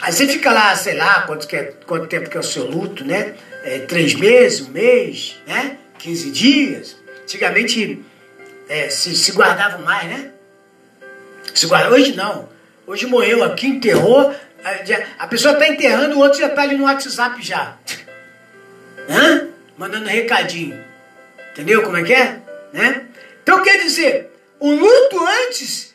Aí 0.00 0.12
você 0.12 0.28
fica 0.28 0.52
lá, 0.52 0.76
sei 0.76 0.94
lá, 0.94 1.22
quanto, 1.22 1.48
que 1.48 1.56
é, 1.56 1.72
quanto 1.86 2.06
tempo 2.06 2.28
que 2.28 2.36
é 2.36 2.40
o 2.40 2.44
seu 2.44 2.66
luto, 2.66 3.04
né? 3.04 3.34
É, 3.64 3.80
três 3.80 4.14
meses, 4.14 4.60
um 4.60 4.70
mês, 4.70 5.36
né? 5.46 5.78
15 5.98 6.30
dias. 6.30 6.96
Antigamente 7.22 8.00
é, 8.68 8.88
se, 8.90 9.14
se 9.14 9.32
guardavam 9.32 9.82
mais, 9.82 10.08
né? 10.08 10.30
Se 11.54 11.66
guarda, 11.66 11.90
hoje 11.94 12.14
não. 12.14 12.48
Hoje 12.86 13.06
morreu 13.06 13.42
aqui, 13.42 13.66
enterrou. 13.66 14.34
A, 15.18 15.26
pessoa 15.26 15.54
está 15.54 15.68
enterrando, 15.68 16.16
o 16.16 16.20
outro 16.20 16.38
já 16.38 16.48
está 16.48 16.62
ali 16.62 16.76
no 16.76 16.84
WhatsApp 16.84 17.40
já. 17.42 17.76
Hã? 19.08 19.48
Mandando 19.78 20.08
recadinho. 20.08 20.84
Entendeu 21.52 21.82
como 21.82 21.96
é 21.96 22.02
que 22.02 22.12
é? 22.12 22.40
Né? 22.72 23.06
Então 23.42 23.62
quer 23.62 23.78
dizer, 23.78 24.30
o 24.58 24.70
luto 24.70 25.24
antes 25.46 25.94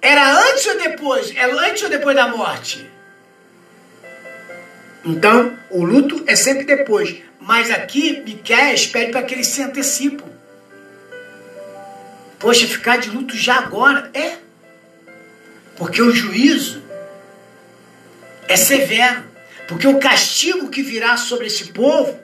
era 0.00 0.32
antes 0.50 0.66
ou 0.66 0.78
depois? 0.78 1.32
É 1.36 1.44
antes 1.44 1.82
ou 1.82 1.88
depois 1.88 2.16
da 2.16 2.28
morte? 2.28 2.90
Então, 5.04 5.56
o 5.70 5.84
luto 5.84 6.24
é 6.26 6.36
sempre 6.36 6.64
depois. 6.64 7.22
Mas 7.40 7.70
aqui, 7.70 8.22
Miquel 8.24 8.74
pede 8.92 9.12
para 9.12 9.22
que 9.22 9.34
eles 9.34 9.48
se 9.48 9.62
antecipam. 9.62 10.31
Poxa, 12.42 12.66
ficar 12.66 12.96
de 12.98 13.08
luto 13.08 13.36
já 13.36 13.54
agora? 13.54 14.10
É. 14.12 14.32
Porque 15.76 16.02
o 16.02 16.10
juízo 16.10 16.82
é 18.48 18.56
severo. 18.56 19.22
Porque 19.68 19.86
o 19.86 19.98
castigo 20.00 20.68
que 20.68 20.82
virá 20.82 21.16
sobre 21.16 21.46
esse 21.46 21.66
povo, 21.66 22.18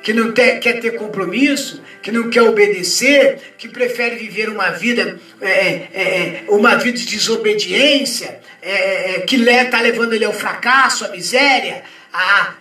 que 0.00 0.12
não 0.12 0.32
ter, 0.32 0.60
quer 0.60 0.80
ter 0.80 0.92
compromisso, 0.92 1.82
que 2.00 2.12
não 2.12 2.30
quer 2.30 2.42
obedecer, 2.42 3.54
que 3.58 3.68
prefere 3.68 4.14
viver 4.14 4.48
uma 4.48 4.70
vida, 4.70 5.18
é, 5.40 5.48
é, 5.50 5.92
é 5.92 6.44
uma 6.48 6.76
vida 6.76 6.96
de 6.96 7.04
desobediência, 7.04 8.40
é, 8.62 9.16
é 9.16 9.20
que 9.22 9.34
está 9.34 9.80
levando 9.80 10.12
ele 10.12 10.24
ao 10.24 10.32
fracasso, 10.32 11.04
à 11.04 11.08
miséria, 11.08 11.82
a, 12.12 12.54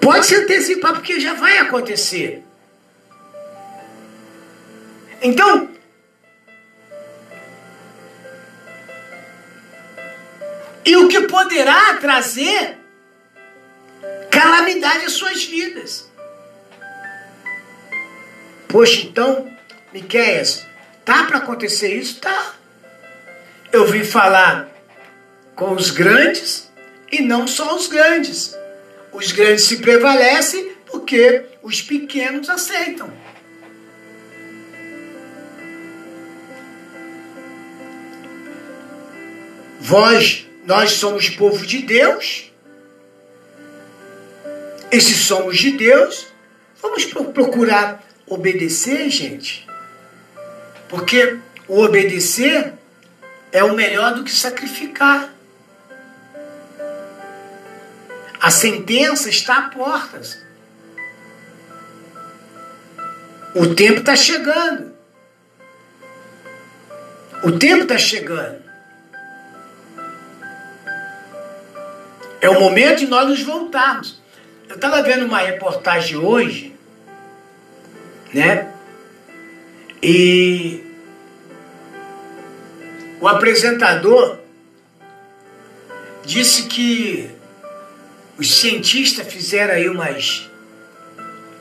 Pode 0.00 0.26
se 0.26 0.34
antecipar, 0.34 0.92
porque 0.92 1.18
já 1.18 1.32
vai 1.32 1.56
acontecer. 1.56 2.43
Então, 5.24 5.70
e 10.84 10.96
o 10.98 11.08
que 11.08 11.22
poderá 11.22 11.96
trazer 11.96 12.76
calamidade 14.30 15.06
às 15.06 15.12
suas 15.12 15.42
vidas. 15.44 16.10
Poxa, 18.68 19.00
então, 19.00 19.50
Miquéias, 19.94 20.66
tá 21.06 21.24
para 21.24 21.38
acontecer 21.38 21.94
isso? 21.96 22.20
Tá. 22.20 22.56
Eu 23.72 23.86
vim 23.86 24.04
falar 24.04 24.68
com 25.56 25.72
os 25.72 25.90
grandes 25.90 26.70
e 27.10 27.22
não 27.22 27.46
só 27.46 27.74
os 27.74 27.86
grandes. 27.86 28.54
Os 29.10 29.32
grandes 29.32 29.64
se 29.64 29.78
prevalecem 29.78 30.72
porque 30.84 31.46
os 31.62 31.80
pequenos 31.80 32.50
aceitam. 32.50 33.23
Vós, 39.86 40.46
nós 40.64 40.92
somos 40.92 41.28
povo 41.28 41.66
de 41.66 41.80
Deus. 41.82 42.50
E 44.90 44.98
se 44.98 45.12
somos 45.12 45.58
de 45.58 45.72
Deus, 45.72 46.28
vamos 46.80 47.04
procurar 47.04 48.02
obedecer, 48.26 49.10
gente. 49.10 49.68
Porque 50.88 51.38
o 51.68 51.82
obedecer 51.82 52.72
é 53.52 53.62
o 53.62 53.74
melhor 53.74 54.14
do 54.14 54.24
que 54.24 54.30
sacrificar. 54.30 55.34
A 58.40 58.50
sentença 58.50 59.28
está 59.28 59.66
à 59.66 59.68
portas. 59.68 60.38
O 63.54 63.74
tempo 63.74 64.00
está 64.00 64.16
chegando. 64.16 64.94
O 67.42 67.58
tempo 67.58 67.82
está 67.82 67.98
chegando. 67.98 68.63
É 72.44 72.50
o 72.50 72.60
momento 72.60 72.98
de 72.98 73.06
nós 73.06 73.26
nos 73.26 73.40
voltarmos. 73.42 74.20
Eu 74.68 74.74
estava 74.74 75.02
vendo 75.02 75.24
uma 75.24 75.38
reportagem 75.38 76.18
hoje, 76.18 76.76
né? 78.34 78.70
E 80.02 80.84
o 83.18 83.26
apresentador 83.26 84.40
disse 86.22 86.64
que 86.64 87.30
os 88.36 88.54
cientistas 88.54 89.26
fizeram 89.26 89.72
aí 89.72 89.88
umas 89.88 90.46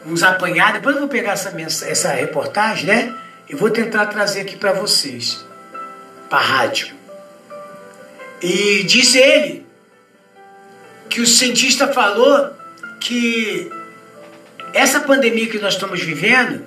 uns 0.06 0.22
apanhados. 0.22 0.74
Depois 0.74 0.96
eu 0.96 1.04
vou 1.04 1.10
pegar 1.10 1.32
essa, 1.32 1.58
essa 1.88 2.10
reportagem, 2.10 2.88
né? 2.88 3.18
E 3.48 3.56
vou 3.56 3.70
tentar 3.70 4.08
trazer 4.08 4.42
aqui 4.42 4.58
para 4.58 4.74
vocês, 4.74 5.46
para 6.30 6.40
rádio. 6.40 6.94
E 8.42 8.84
diz 8.84 9.16
ele 9.16 9.63
que 11.14 11.22
o 11.22 11.28
cientista 11.28 11.94
falou 11.94 12.58
que 13.00 13.70
essa 14.74 15.00
pandemia 15.00 15.48
que 15.48 15.60
nós 15.60 15.76
estamos 15.76 16.02
vivendo 16.02 16.66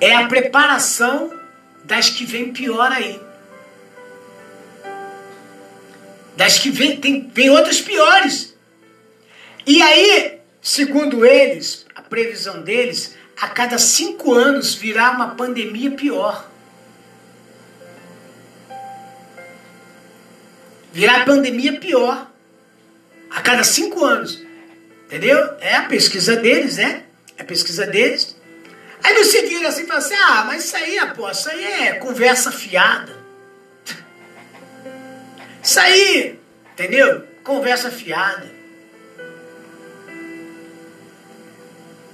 é 0.00 0.14
a 0.14 0.26
preparação 0.26 1.38
das 1.84 2.08
que 2.08 2.24
vem 2.24 2.54
pior 2.54 2.90
aí. 2.90 3.20
Das 6.34 6.58
que 6.58 6.70
vem, 6.70 6.98
tem, 6.98 7.28
vem 7.28 7.50
outras 7.50 7.82
piores. 7.82 8.56
E 9.66 9.82
aí, 9.82 10.40
segundo 10.62 11.26
eles, 11.26 11.84
a 11.94 12.00
previsão 12.00 12.62
deles, 12.62 13.14
a 13.38 13.48
cada 13.48 13.76
cinco 13.76 14.32
anos 14.32 14.74
virá 14.74 15.10
uma 15.10 15.34
pandemia 15.34 15.90
pior. 15.90 16.50
Virá 20.90 21.22
pandemia 21.26 21.78
pior. 21.78 22.32
A 23.36 23.42
cada 23.42 23.62
cinco 23.62 24.02
anos. 24.02 24.42
Entendeu? 25.04 25.38
É 25.60 25.76
a 25.76 25.82
pesquisa 25.82 26.34
deles, 26.36 26.78
né? 26.78 27.02
É 27.36 27.42
a 27.42 27.44
pesquisa 27.44 27.86
deles. 27.86 28.34
Aí 29.04 29.14
você 29.14 29.42
vira 29.42 29.68
assim 29.68 29.82
e 29.82 29.86
fala 29.86 29.98
assim: 29.98 30.14
ah, 30.14 30.44
mas 30.46 30.64
isso 30.64 30.76
aí, 30.76 30.98
pô, 31.14 31.30
isso 31.30 31.48
aí 31.50 31.64
é 31.64 31.92
conversa 31.92 32.50
fiada. 32.50 33.14
Isso 35.62 35.80
aí, 35.80 36.38
entendeu? 36.72 37.26
Conversa 37.42 37.90
fiada. 37.90 38.50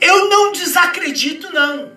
Eu 0.01 0.29
não 0.29 0.53
desacredito, 0.53 1.53
não. 1.53 1.93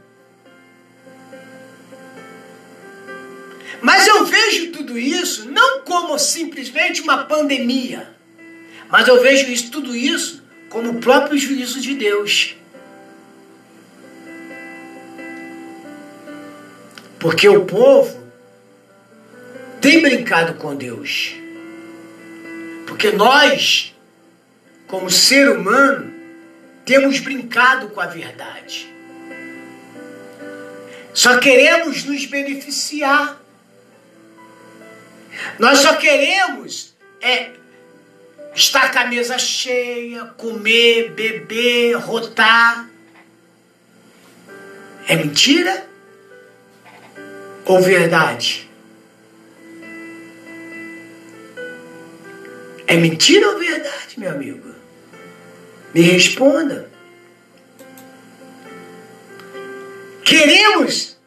Mas 3.82 4.08
eu 4.08 4.26
vejo 4.26 4.72
tudo 4.72 4.98
isso 4.98 5.50
não 5.50 5.82
como 5.82 6.18
simplesmente 6.20 7.02
uma 7.02 7.26
pandemia, 7.26 8.15
mas 8.90 9.08
eu 9.08 9.22
vejo 9.22 9.52
isso, 9.52 9.72
tudo 9.72 9.96
isso 9.96 10.44
como 10.70 10.92
o 10.92 11.00
próprio 11.00 11.38
juízo 11.38 11.80
de 11.80 11.96
Deus. 11.96 12.56
Porque 17.18 17.48
o 17.48 17.66
povo 17.66 18.24
tem 19.80 20.02
brincado 20.02 20.56
com 20.56 20.76
Deus. 20.76 21.34
Porque 22.86 23.12
nós, 23.12 23.96
como 24.86 25.10
ser 25.10 25.50
humano, 25.50 26.14
temos 26.86 27.20
brincado 27.20 27.90
com 27.90 28.02
a 28.02 28.08
verdade. 28.08 28.94
Só 31.14 31.38
queremos 31.38 32.04
nos 32.04 32.26
beneficiar. 32.26 33.42
Nós 35.58 35.80
só 35.80 35.96
queremos 35.96 36.94
é 37.22 37.52
estar 38.56 38.92
com 38.92 39.00
a 39.00 39.06
mesa 39.06 39.38
cheia, 39.38 40.26
comer, 40.38 41.12
beber, 41.12 41.94
rotar. 41.98 42.90
É 45.08 45.16
mentira 45.16 45.86
ou 47.66 47.82
verdade? 47.82 48.70
É 52.88 52.96
mentira 52.96 53.50
ou 53.50 53.60
verdade, 53.60 54.18
meu 54.18 54.32
amigo? 54.32 54.74
Me 55.94 56.02
responda. 56.02 56.90
Queremos 60.24 61.18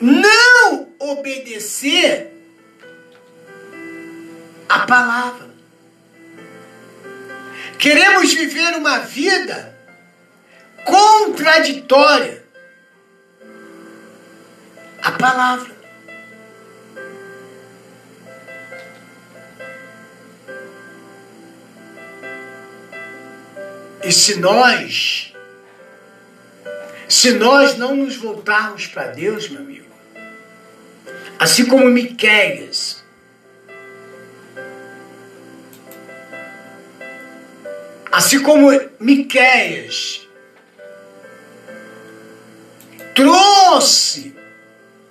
não 0.00 0.88
obedecer 0.98 2.32
a 4.68 4.80
palavra. 4.80 5.47
Queremos 7.78 8.34
viver 8.34 8.74
uma 8.76 8.98
vida 8.98 9.72
contraditória 10.84 12.42
à 15.00 15.12
palavra. 15.12 15.78
E 24.02 24.10
se 24.10 24.36
nós, 24.36 25.34
se 27.08 27.32
nós 27.32 27.76
não 27.76 27.94
nos 27.94 28.16
voltarmos 28.16 28.86
para 28.86 29.08
Deus, 29.08 29.48
meu 29.48 29.60
amigo, 29.60 29.86
assim 31.38 31.66
como 31.66 31.84
Miqueias, 31.86 33.04
assim 38.10 38.42
como 38.42 38.68
Miqueias 38.98 40.26
trouxe 43.14 44.34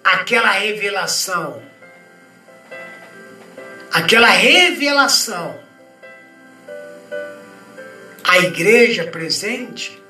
aquela 0.03 0.51
revelação, 0.51 1.61
aquela 3.91 4.29
revelação 4.29 5.67
a 8.23 8.39
igreja 8.39 9.05
presente, 9.05 10.01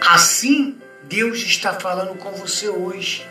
assim 0.00 0.78
Deus 1.02 1.38
está 1.38 1.74
falando 1.74 2.16
com 2.18 2.32
você 2.32 2.68
hoje. 2.68 3.26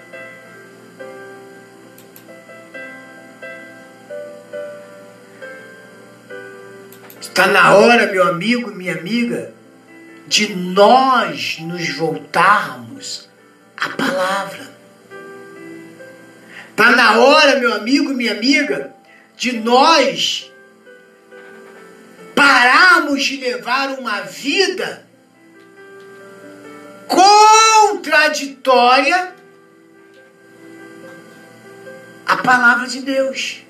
Está 7.38 7.46
na 7.46 7.76
hora, 7.76 8.08
meu 8.08 8.28
amigo 8.28 8.72
minha 8.72 8.96
amiga, 8.96 9.54
de 10.26 10.56
nós 10.56 11.60
nos 11.60 11.88
voltarmos 11.90 13.30
à 13.80 13.90
palavra. 13.90 14.76
Está 16.72 16.96
na 16.96 17.20
hora, 17.20 17.60
meu 17.60 17.76
amigo 17.76 18.12
minha 18.16 18.32
amiga, 18.32 18.92
de 19.36 19.60
nós 19.60 20.52
pararmos 22.34 23.24
de 23.24 23.38
levar 23.38 24.00
uma 24.00 24.22
vida 24.22 25.06
contraditória 27.06 29.36
à 32.26 32.38
palavra 32.38 32.88
de 32.88 33.02
Deus. 33.02 33.67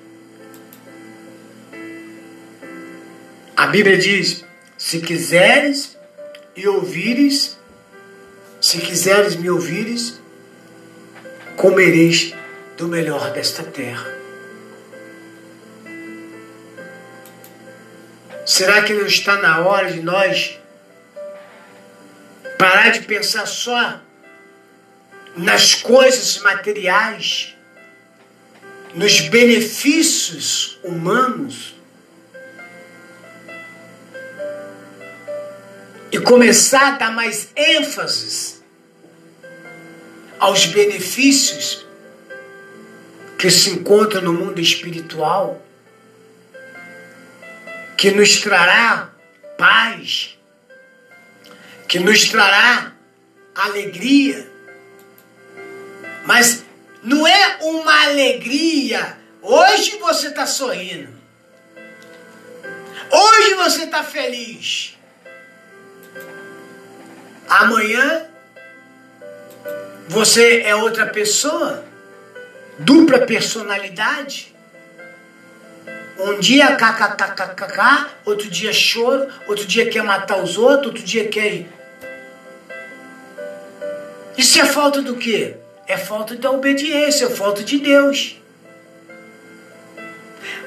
A 3.58 3.66
Bíblia 3.66 3.98
diz: 3.98 4.44
se 4.76 5.00
quiseres 5.00 5.98
e 6.54 6.68
ouvires, 6.68 7.58
se 8.60 8.78
quiseres 8.78 9.34
me 9.34 9.50
ouvires, 9.50 10.20
comereis 11.56 12.32
do 12.76 12.86
melhor 12.86 13.32
desta 13.32 13.64
terra. 13.64 14.06
Será 18.46 18.82
que 18.82 18.94
não 18.94 19.06
está 19.06 19.38
na 19.38 19.58
hora 19.58 19.90
de 19.90 20.02
nós 20.02 20.56
parar 22.56 22.90
de 22.92 23.00
pensar 23.00 23.44
só 23.44 24.00
nas 25.36 25.74
coisas 25.74 26.38
materiais, 26.38 27.56
nos 28.94 29.18
benefícios 29.22 30.78
humanos 30.84 31.76
e 36.10 36.18
começar 36.18 36.94
a 36.94 36.98
dar 36.98 37.12
mais 37.12 37.50
ênfase 37.56 38.58
aos 40.38 40.66
benefícios 40.66 41.86
que 43.38 43.50
se 43.50 43.70
encontram 43.70 44.22
no 44.22 44.32
mundo 44.32 44.60
espiritual? 44.60 45.62
que 47.98 48.12
nos 48.12 48.40
trará 48.40 49.10
paz, 49.58 50.38
que 51.88 51.98
nos 51.98 52.26
trará 52.26 52.92
alegria. 53.56 54.48
Mas 56.24 56.64
não 57.02 57.26
é 57.26 57.58
uma 57.60 58.04
alegria. 58.04 59.18
Hoje 59.42 59.98
você 59.98 60.28
está 60.28 60.46
sorrindo. 60.46 61.08
Hoje 63.10 63.54
você 63.54 63.82
está 63.82 64.04
feliz. 64.04 64.96
Amanhã 67.48 68.26
você 70.06 70.60
é 70.62 70.74
outra 70.74 71.06
pessoa, 71.06 71.82
dupla 72.78 73.20
personalidade. 73.20 74.54
Um 76.18 76.38
dia 76.40 76.76
kkkk, 76.76 78.10
outro 78.24 78.50
dia 78.50 78.72
choro, 78.72 79.28
outro 79.46 79.64
dia 79.64 79.88
quer 79.88 80.02
matar 80.02 80.42
os 80.42 80.58
outros, 80.58 80.88
outro 80.88 81.02
dia 81.02 81.28
quer. 81.28 81.66
Isso 84.36 84.60
é 84.60 84.66
falta 84.66 85.00
do 85.00 85.16
quê? 85.16 85.56
É 85.86 85.96
falta 85.96 86.34
da 86.36 86.50
obediência, 86.50 87.26
é 87.26 87.30
falta 87.30 87.62
de 87.62 87.78
Deus. 87.78 88.36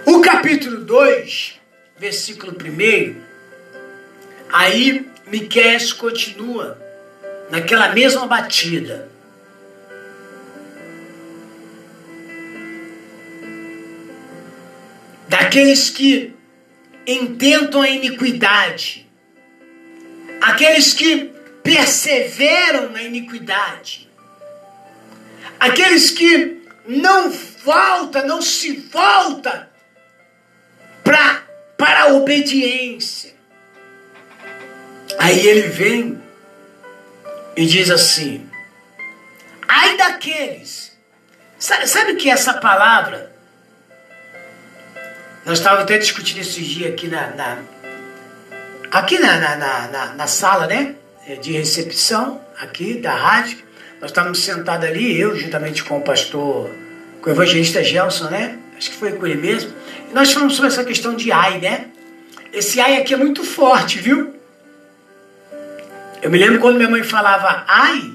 O 0.06 0.20
capítulo 0.22 0.78
2, 0.78 1.60
versículo 1.98 2.54
1, 2.54 3.22
aí 4.52 5.11
Miqués 5.32 5.94
continua 5.94 6.78
naquela 7.50 7.94
mesma 7.94 8.28
batida. 8.28 9.10
daqueles 15.52 15.90
que 15.90 16.34
intentam 17.08 17.82
a 17.82 17.90
iniquidade, 17.90 19.10
aqueles 20.42 20.94
que 20.94 21.32
perseveram 21.64 22.90
na 22.90 23.02
iniquidade, 23.04 24.10
aqueles 25.58 26.10
que 26.10 26.62
não 26.86 27.32
volta, 27.64 28.24
não 28.24 28.42
se 28.42 28.74
volta 28.74 29.70
para 31.04 32.04
a 32.04 32.14
obediência. 32.14 33.41
Aí 35.18 35.48
ele 35.48 35.68
vem 35.68 36.22
e 37.56 37.66
diz 37.66 37.90
assim: 37.90 38.48
ai 39.68 39.98
daqueles. 39.98 40.92
Sabe, 41.60 41.88
sabe 41.88 42.16
que 42.16 42.30
é 42.30 42.34
essa 42.34 42.56
palavra? 42.56 43.32
Nós 45.46 45.60
estávamos 45.60 45.84
até 45.84 45.98
discutindo 45.98 46.40
esses 46.40 46.66
dias 46.66 46.92
aqui 46.92 47.08
na, 47.08 47.28
na 47.36 47.58
aqui 48.92 49.20
na, 49.20 49.38
na, 49.38 49.56
na, 49.88 50.14
na, 50.14 50.28
sala, 50.28 50.68
né? 50.68 50.96
É, 51.28 51.36
de 51.36 51.54
recepção 51.54 52.42
aqui 52.60 52.96
da 52.96 53.14
rádio. 53.14 53.60
Nós 54.00 54.10
estávamos 54.10 54.40
sentados 54.40 54.88
ali, 54.88 55.20
eu 55.20 55.38
juntamente 55.38 55.84
com 55.84 55.98
o 55.98 56.02
pastor, 56.02 56.70
com 57.22 57.30
o 57.30 57.34
evangelista 57.34 57.84
Gelson, 57.84 58.30
né? 58.30 58.58
Acho 58.78 58.90
que 58.90 58.98
foi 58.98 59.14
com 59.14 59.28
ele 59.28 59.40
mesmo. 59.40 59.72
E 60.10 60.14
nós 60.14 60.32
falamos 60.32 60.56
sobre 60.56 60.72
essa 60.72 60.84
questão 60.84 61.16
de 61.16 61.32
ai, 61.32 61.60
né? 61.60 61.88
Esse 62.52 62.80
ai 62.80 62.98
aqui 62.98 63.14
é 63.14 63.18
muito 63.18 63.44
forte, 63.44 64.00
viu? 64.00 64.41
Eu 66.22 66.30
me 66.30 66.38
lembro 66.38 66.60
quando 66.60 66.78
minha 66.78 66.90
mãe 66.90 67.04
falava 67.04 67.66
ai, 67.68 68.14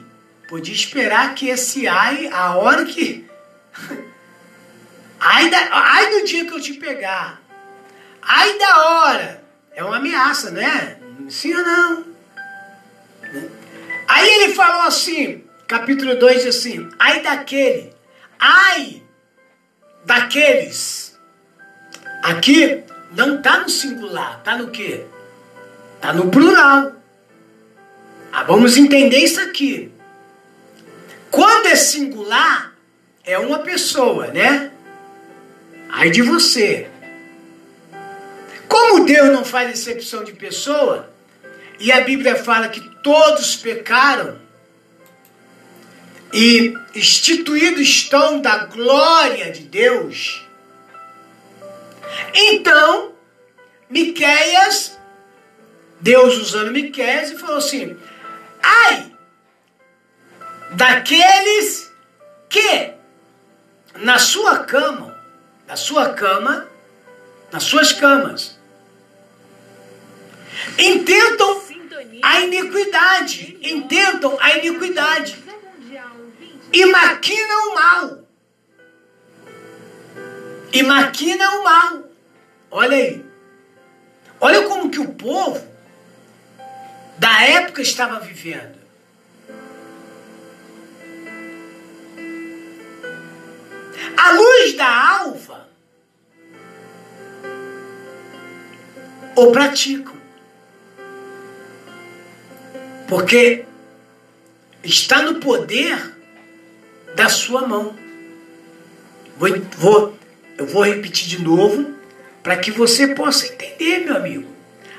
podia 0.49 0.75
esperar 0.75 1.35
que 1.35 1.49
esse 1.49 1.89
ai, 1.89 2.29
a 2.33 2.57
hora 2.57 2.85
que 2.85 3.27
Ai, 5.19 5.51
da, 5.51 5.69
ai 5.71 6.11
do 6.11 6.27
dia 6.27 6.45
que 6.45 6.53
eu 6.53 6.61
te 6.61 6.75
pegar. 6.75 7.41
Ai 8.23 8.59
da 8.59 8.87
hora. 8.87 9.45
É 9.75 9.83
uma 9.83 9.97
ameaça, 9.97 10.51
né? 10.51 10.99
Sim 11.29 11.55
ou 11.55 11.65
não? 11.65 12.05
Aí 14.09 14.29
ele 14.29 14.55
falou 14.55 14.83
assim, 14.83 15.45
capítulo 15.67 16.17
2 16.17 16.45
diz 16.45 16.57
assim: 16.57 16.89
ai 16.99 17.21
daquele, 17.23 17.93
ai 18.39 19.03
daqueles. 20.05 21.19
Aqui 22.23 22.85
não 23.13 23.37
está 23.37 23.59
no 23.59 23.69
singular, 23.69 24.39
está 24.39 24.57
no 24.57 24.71
quê? 24.71 25.07
Está 25.97 26.13
no 26.13 26.31
plural. 26.31 26.93
Ah, 28.37 28.43
vamos 28.43 28.77
entender 28.77 29.17
isso 29.17 29.41
aqui. 29.41 29.91
Quando 31.31 31.69
é 31.69 31.75
singular, 31.75 32.75
é 33.25 33.39
uma 33.39 33.61
pessoa, 33.61 34.27
né? 34.27 34.71
Ai 35.89 36.11
de 36.11 36.21
você. 36.21 36.87
Como 38.69 39.07
Deus 39.07 39.33
não 39.33 39.43
faz 39.43 39.71
exceção 39.71 40.23
de 40.23 40.35
pessoa, 40.35 41.11
e 41.81 41.91
a 41.91 42.03
Bíblia 42.03 42.37
fala 42.37 42.69
que 42.69 42.87
todos 43.03 43.57
pecaram 43.57 44.39
e 46.31 46.77
instituídos 46.95 47.81
estão 47.81 48.39
da 48.43 48.67
glória 48.67 49.51
de 49.51 49.63
Deus, 49.63 50.47
então 52.35 53.13
Miqueias, 53.89 54.99
Deus 55.99 56.37
usando 56.37 56.71
Miqueias, 56.71 57.31
e 57.31 57.39
falou 57.39 57.57
assim: 57.57 57.97
ai 58.67 59.13
daqueles 60.73 61.93
que 62.49 62.95
na 63.97 64.19
sua 64.19 64.65
cama 64.65 65.17
na 65.67 65.77
sua 65.77 66.15
cama, 66.15 66.69
nas 67.51 67.65
suas 67.65 67.93
camas. 67.93 68.59
Intentam 70.79 71.63
a 72.23 72.41
iniquidade, 72.41 73.59
intentam 73.63 74.39
a 74.41 74.59
iniquidade 74.59 75.43
e 76.73 76.87
maquinam 76.87 77.69
o 77.69 77.75
mal. 77.75 78.19
E 80.73 80.83
maquinam 80.83 81.61
o 81.61 81.65
mal. 81.65 82.05
Olha 82.71 82.97
aí. 82.97 83.25
Olha 84.41 84.63
como 84.69 84.91
que 84.91 85.01
o 85.01 85.15
povo 85.15 85.67
da 87.19 87.43
época 87.43 87.83
estava 87.83 88.21
vivendo. 88.21 88.77
A 94.17 94.33
luz 94.33 94.75
da 94.75 95.19
alva 95.21 95.69
o 99.37 99.53
praticam. 99.53 100.17
Porque 103.07 103.65
está 104.83 105.23
no 105.23 105.37
poder 105.37 106.15
da 107.15 107.29
sua 107.29 107.67
mão. 107.67 107.95
Vou, 109.37 109.49
vou, 109.77 110.19
eu 110.57 110.67
vou 110.67 110.83
repetir 110.83 111.29
de 111.29 111.43
novo 111.43 111.95
para 112.43 112.57
que 112.57 112.71
você 112.71 113.09
possa 113.09 113.47
entender, 113.47 114.01
meu 114.01 114.17
amigo. 114.17 114.49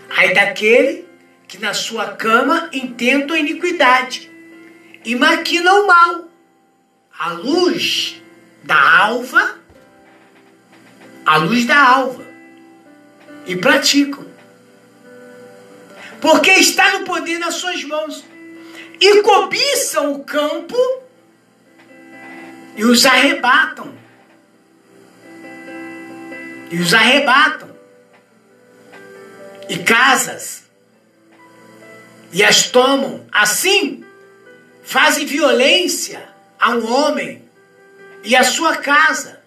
Aí 0.10 0.34
daquele 0.34 1.07
que 1.48 1.58
na 1.58 1.74
sua 1.74 2.14
cama 2.14 2.70
intenta 2.74 3.34
a 3.34 3.40
iniquidade 3.40 4.30
e 5.06 5.16
maquina 5.16 5.74
o 5.74 5.88
mal. 5.88 6.28
A 7.18 7.32
luz 7.32 8.22
da 8.64 8.98
alva, 9.00 9.58
a 11.26 11.38
luz 11.38 11.66
da 11.66 11.82
alva, 11.82 12.24
e 13.46 13.56
praticam. 13.56 14.28
porque 16.20 16.52
está 16.52 17.00
no 17.00 17.06
poder 17.06 17.40
das 17.40 17.56
suas 17.56 17.84
mãos. 17.84 18.26
E 19.00 19.22
cobiçam 19.22 20.14
o 20.14 20.24
campo 20.24 20.76
e 22.76 22.84
os 22.84 23.06
arrebatam. 23.06 23.94
E 26.72 26.80
os 26.80 26.94
arrebatam. 26.94 27.70
E 29.70 29.78
casas. 29.78 30.67
E 32.32 32.44
as 32.44 32.70
tomam. 32.70 33.26
Assim, 33.32 34.04
fazem 34.84 35.26
violência 35.26 36.28
a 36.60 36.72
um 36.72 36.92
homem 36.92 37.44
e 38.24 38.36
a 38.36 38.44
sua 38.44 38.78
casa, 38.78 39.42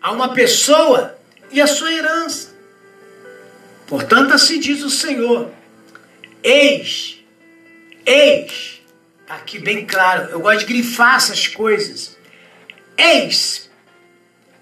a 0.00 0.12
uma 0.12 0.34
pessoa 0.34 1.18
e 1.50 1.60
a 1.60 1.66
sua 1.66 1.92
herança. 1.92 2.54
Portanto, 3.86 4.32
assim 4.34 4.60
diz 4.60 4.82
o 4.82 4.90
Senhor: 4.90 5.50
Eis, 6.42 7.18
eis, 8.06 8.82
está 9.20 9.34
aqui 9.34 9.58
bem 9.58 9.86
claro, 9.86 10.30
eu 10.30 10.40
gosto 10.40 10.60
de 10.60 10.66
grifar 10.66 11.16
essas 11.16 11.46
coisas. 11.46 12.16
Eis 12.96 13.70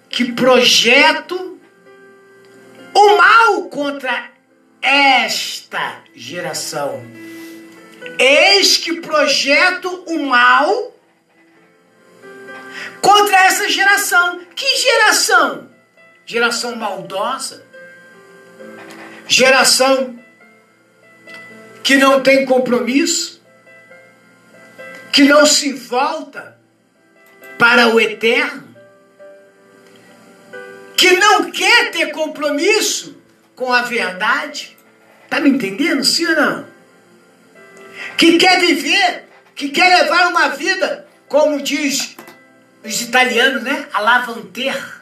que 0.09 0.33
projeto 0.33 1.61
o 2.94 3.16
mal 3.16 3.62
contra 3.68 4.31
esta 4.81 6.03
geração. 6.14 7.03
Eis 8.19 8.77
que 8.77 9.01
projeto 9.01 10.05
o 10.07 10.27
mal 10.27 10.95
contra 13.01 13.47
essa 13.47 13.69
geração. 13.69 14.41
Que 14.55 14.77
geração? 14.77 15.69
Geração 16.27 16.77
maldosa. 16.77 17.65
Geração 19.27 20.19
que 21.83 21.97
não 21.97 22.23
tem 22.23 22.45
compromisso, 22.45 23.43
que 25.11 25.23
não 25.23 25.47
se 25.47 25.73
volta 25.73 26.59
para 27.59 27.89
o 27.89 27.99
eterno, 27.99 28.77
que 30.95 31.13
não 31.13 31.51
quer 31.51 31.91
ter 31.91 32.13
compromisso 32.13 33.17
com 33.57 33.73
a 33.73 33.83
verdade. 33.83 34.77
Tá 35.31 35.41
me 35.41 35.49
entendendo, 35.49 36.05
sim 36.05 36.27
ou 36.27 36.37
não? 36.37 36.68
Que 38.19 38.37
quer 38.37 38.61
viver, 38.61 39.29
que 39.55 39.69
quer 39.69 40.03
levar 40.03 40.27
uma 40.27 40.49
vida, 40.49 41.07
como 41.29 41.63
diz 41.63 42.17
os 42.85 43.01
italianos, 43.01 43.63
né? 43.63 43.87
A 43.93 44.01
lavanter. 44.01 44.99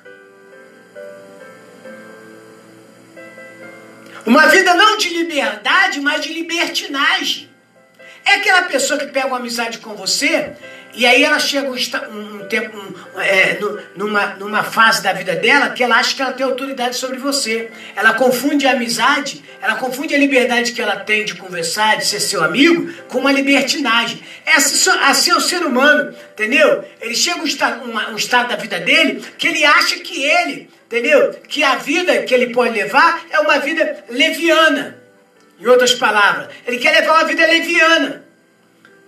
Uma 4.26 4.48
vida 4.48 4.74
não 4.74 4.98
de 4.98 5.08
liberdade, 5.08 5.98
mas 6.00 6.20
de 6.20 6.34
libertinagem. 6.34 7.48
É 8.22 8.34
aquela 8.34 8.62
pessoa 8.62 8.98
que 8.98 9.06
pega 9.06 9.28
uma 9.28 9.38
amizade 9.38 9.78
com 9.78 9.94
você 9.94 10.54
e 10.96 11.04
aí 11.04 11.22
ela 11.22 11.38
chega 11.38 11.68
um, 11.68 11.74
um 11.74 12.48
tempo, 12.48 12.74
um, 12.74 13.20
é, 13.20 13.58
numa, 13.94 14.28
numa 14.36 14.62
fase 14.62 15.02
da 15.02 15.12
vida 15.12 15.36
dela 15.36 15.68
que 15.70 15.84
ela 15.84 15.96
acha 15.96 16.16
que 16.16 16.22
ela 16.22 16.32
tem 16.32 16.46
autoridade 16.46 16.96
sobre 16.96 17.18
você. 17.18 17.70
Ela 17.94 18.14
confunde 18.14 18.66
a 18.66 18.72
amizade, 18.72 19.44
ela 19.60 19.74
confunde 19.74 20.14
a 20.14 20.18
liberdade 20.18 20.72
que 20.72 20.80
ela 20.80 20.96
tem 20.96 21.26
de 21.26 21.34
conversar, 21.34 21.98
de 21.98 22.06
ser 22.06 22.18
seu 22.18 22.42
amigo, 22.42 22.90
com 23.08 23.18
uma 23.18 23.30
libertinagem. 23.30 24.22
Essa, 24.46 24.94
assim 25.02 25.32
é 25.32 25.36
o 25.36 25.40
ser 25.40 25.62
humano, 25.66 26.16
entendeu? 26.32 26.82
Ele 26.98 27.14
chega 27.14 27.44
estado, 27.44 27.86
um, 27.86 28.12
um 28.12 28.16
estado 28.16 28.48
da 28.48 28.56
vida 28.56 28.80
dele 28.80 29.22
que 29.36 29.48
ele 29.48 29.66
acha 29.66 29.96
que 29.96 30.24
ele, 30.24 30.70
entendeu? 30.86 31.32
Que 31.46 31.62
a 31.62 31.76
vida 31.76 32.22
que 32.22 32.32
ele 32.32 32.54
pode 32.54 32.72
levar 32.72 33.22
é 33.30 33.38
uma 33.38 33.58
vida 33.58 34.02
leviana. 34.08 34.96
Em 35.60 35.66
outras 35.66 35.94
palavras, 35.94 36.48
ele 36.66 36.78
quer 36.78 36.92
levar 36.92 37.18
uma 37.18 37.24
vida 37.24 37.46
leviana. 37.46 38.25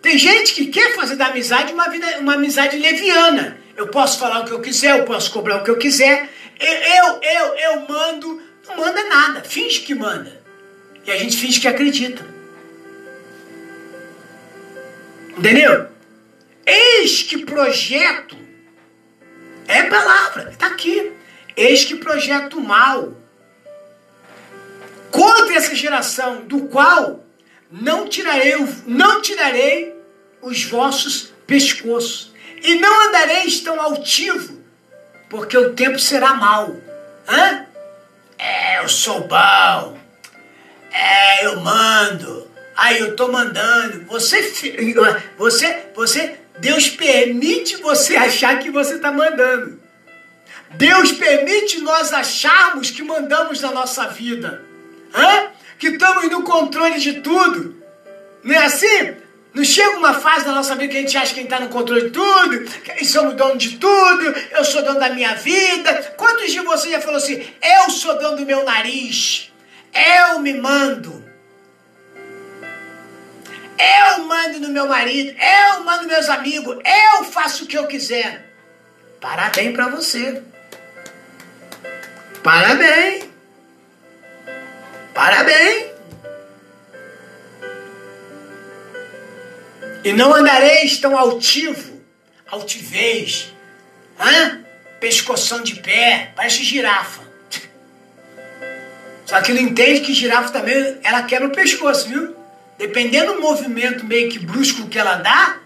Tem 0.01 0.17
gente 0.17 0.55
que 0.55 0.67
quer 0.67 0.95
fazer 0.95 1.17
da 1.17 1.27
amizade 1.27 1.73
uma, 1.73 1.89
vida, 1.89 2.19
uma 2.21 2.35
amizade 2.35 2.77
leviana. 2.77 3.59
Eu 3.77 3.89
posso 3.89 4.19
falar 4.19 4.41
o 4.41 4.45
que 4.45 4.53
eu 4.53 4.61
quiser, 4.61 4.99
eu 4.99 5.05
posso 5.05 5.31
cobrar 5.31 5.57
o 5.57 5.65
que 5.65 5.71
eu 5.71 5.79
quiser. 5.79 6.29
Eu, 6.59 7.21
eu, 7.23 7.55
eu 7.55 7.89
mando, 7.89 8.43
não 8.67 8.77
manda 8.77 9.05
nada, 9.05 9.43
finge 9.43 9.81
que 9.81 9.95
manda. 9.95 10.43
E 11.05 11.11
a 11.11 11.17
gente 11.17 11.37
finge 11.37 11.61
que 11.61 11.69
acredita. 11.69 12.25
Entendeu? 15.37 15.89
Eis 16.67 17.23
que 17.23 17.45
projeto, 17.45 18.37
é 19.67 19.85
palavra, 19.85 20.51
está 20.51 20.67
aqui. 20.67 21.13
Eis 21.57 21.85
que 21.85 21.97
projeto 21.97 22.61
mal 22.61 23.17
contra 25.11 25.55
essa 25.55 25.75
geração, 25.75 26.43
do 26.43 26.67
qual 26.67 27.25
não 27.71 28.09
tirarei, 28.09 28.55
não 28.87 29.21
tirarei 29.21 29.95
os 30.41 30.65
vossos 30.65 31.33
pescoços, 31.47 32.33
e 32.63 32.75
não 32.77 33.09
andareis 33.09 33.61
tão 33.61 33.81
altivo, 33.81 34.59
porque 35.31 35.57
o 35.57 35.75
tempo 35.75 35.99
será 35.99 36.35
mau. 36.35 36.77
Hã? 37.29 37.67
É, 38.39 38.83
eu 38.83 38.89
sou 38.89 39.27
bom. 39.27 39.99
É, 40.91 41.47
eu 41.47 41.61
mando. 41.61 42.49
Aí 42.77 43.01
eu 43.01 43.17
tô 43.17 43.29
mandando. 43.29 44.05
Você, 44.07 44.41
você, 45.37 45.87
você, 45.95 46.41
Deus 46.59 46.89
permite 46.89 47.77
você 47.77 48.17
achar 48.17 48.59
que 48.59 48.71
você 48.71 48.99
tá 48.99 49.13
mandando. 49.13 49.81
Deus 50.71 51.13
permite 51.13 51.81
nós 51.81 52.13
acharmos 52.13 52.91
que 52.91 53.03
mandamos 53.03 53.61
na 53.61 53.73
nossa 53.73 54.07
vida. 54.09 54.63
Hã? 55.15 55.58
Que 55.79 55.89
estamos 55.89 56.29
no 56.31 56.43
controle 56.43 56.99
de 56.99 57.21
tudo. 57.21 57.77
Não 58.43 58.55
é 58.55 58.65
assim? 58.65 59.17
Não 59.55 59.65
chega 59.65 59.97
uma 59.97 60.15
fase 60.15 60.45
da 60.45 60.53
nossa 60.53 60.75
vida 60.77 60.93
que 60.93 60.99
a 60.99 61.01
gente 61.01 61.17
acha 61.17 61.35
que 61.35 61.41
a 61.41 61.43
gente 61.43 61.53
está 61.53 61.65
no 61.65 61.71
controle 61.71 62.03
de 62.03 62.11
tudo, 62.11 62.65
que 62.65 63.05
somos 63.05 63.35
dono 63.35 63.57
de 63.57 63.77
tudo, 63.79 64.35
eu 64.53 64.65
sou 64.65 64.83
dono 64.83 65.01
da 65.01 65.11
minha 65.11 65.35
vida. 65.35 66.15
Quantos 66.17 66.53
de 66.53 66.61
vocês 66.61 66.93
já 66.93 67.01
falou 67.01 67.17
assim, 67.17 67.45
eu 67.63 67.91
sou 67.91 68.19
dono 68.19 68.37
do 68.37 68.47
meu 68.47 68.65
nariz, 68.65 69.53
eu 69.93 70.41
me 70.41 70.55
mando. 70.55 71.27
Eu 73.79 74.25
mando 74.25 74.61
no 74.61 74.69
meu 74.69 74.87
marido, 74.87 75.37
eu 75.39 75.85
mando 75.85 76.07
meus 76.07 76.29
amigos, 76.29 76.77
eu 76.85 77.25
faço 77.25 77.65
o 77.65 77.67
que 77.67 77.79
eu 77.79 77.87
quiser. 77.87 78.53
Parabéns 79.21 79.73
para 79.73 79.89
você. 79.89 80.43
Parabéns. 82.43 83.38
Parabéns! 85.19 85.87
E 90.05 90.13
não 90.13 90.33
andareis 90.33 90.99
tão 90.99 91.19
altivo, 91.19 92.01
altivez, 92.47 93.53
hã? 94.17 94.61
pescoção 95.01 95.61
de 95.61 95.75
pé, 95.75 96.31
parece 96.37 96.63
girafa. 96.63 97.23
Só 99.27 99.41
que 99.43 99.53
não 99.53 99.61
entende 99.61 100.03
que 100.03 100.15
girafa 100.15 100.53
também, 100.53 100.99
ela 101.03 101.25
quebra 101.25 101.49
o 101.49 101.53
pescoço, 101.53 102.09
viu? 102.09 102.37
Dependendo 102.79 103.33
do 103.33 103.41
movimento 103.41 104.07
meio 104.07 104.31
que 104.31 104.39
brusco 104.39 104.87
que 104.87 105.01
ela 105.01 105.17
dá, 105.17 105.59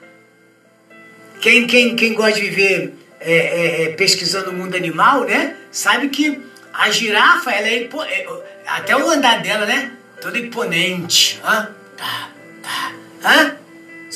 quem, 1.43 1.67
quem, 1.67 1.95
quem 1.95 2.15
gosta 2.15 2.41
de 2.41 2.49
viver 2.49 2.95
é, 3.21 3.35
é, 3.35 3.83
é 3.83 3.89
pesquisando 3.91 4.49
o 4.49 4.55
mundo 4.55 4.75
animal, 4.75 5.25
né? 5.25 5.59
Sabe 5.71 6.09
que 6.09 6.41
a 6.73 6.91
girafa, 6.91 7.51
ela 7.51 7.69
é, 7.69 7.85
é 7.85 8.27
até 8.67 8.97
o 8.97 9.11
andar 9.11 9.43
dela, 9.43 9.67
né? 9.67 9.93
Todo 10.21 10.39
imponente. 10.39 11.41
Hã? 11.45 11.69
Tá, 11.97 12.29
tá. 12.63 12.93
Hã? 13.25 13.57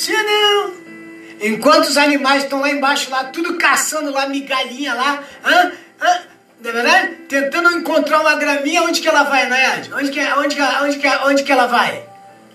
Ou 0.09 0.24
não? 0.24 0.74
Enquanto 1.40 1.84
os 1.84 1.97
animais 1.97 2.44
estão 2.44 2.61
lá 2.61 2.70
embaixo, 2.70 3.11
lá, 3.11 3.24
tudo 3.24 3.59
caçando 3.59 4.11
lá, 4.11 4.28
migalhinha 4.28 4.94
lá. 4.94 5.22
Hã? 5.44 5.72
Hã? 6.01 6.22
Não 6.61 6.70
é 6.70 6.72
verdade? 6.72 7.14
Tentando 7.28 7.72
encontrar 7.72 8.20
uma 8.20 8.36
graminha, 8.36 8.82
onde 8.82 9.01
que 9.01 9.09
ela 9.09 9.24
vai, 9.24 9.47
Nayade? 9.49 9.92
Onde 9.92 10.11
que, 10.11 10.20
onde, 10.20 10.57
que, 10.57 10.62
onde, 10.62 10.99
que, 10.99 11.09
onde 11.09 11.42
que 11.42 11.53
ela 11.53 11.66
vai? 11.66 12.05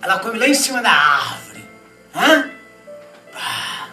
Ela 0.02 0.20
come 0.20 0.40
lá 0.40 0.48
em 0.48 0.54
cima 0.54 0.82
da 0.82 0.92
árvore. 0.92 1.64
Hã? 2.16 2.50
Ah, 3.36 3.88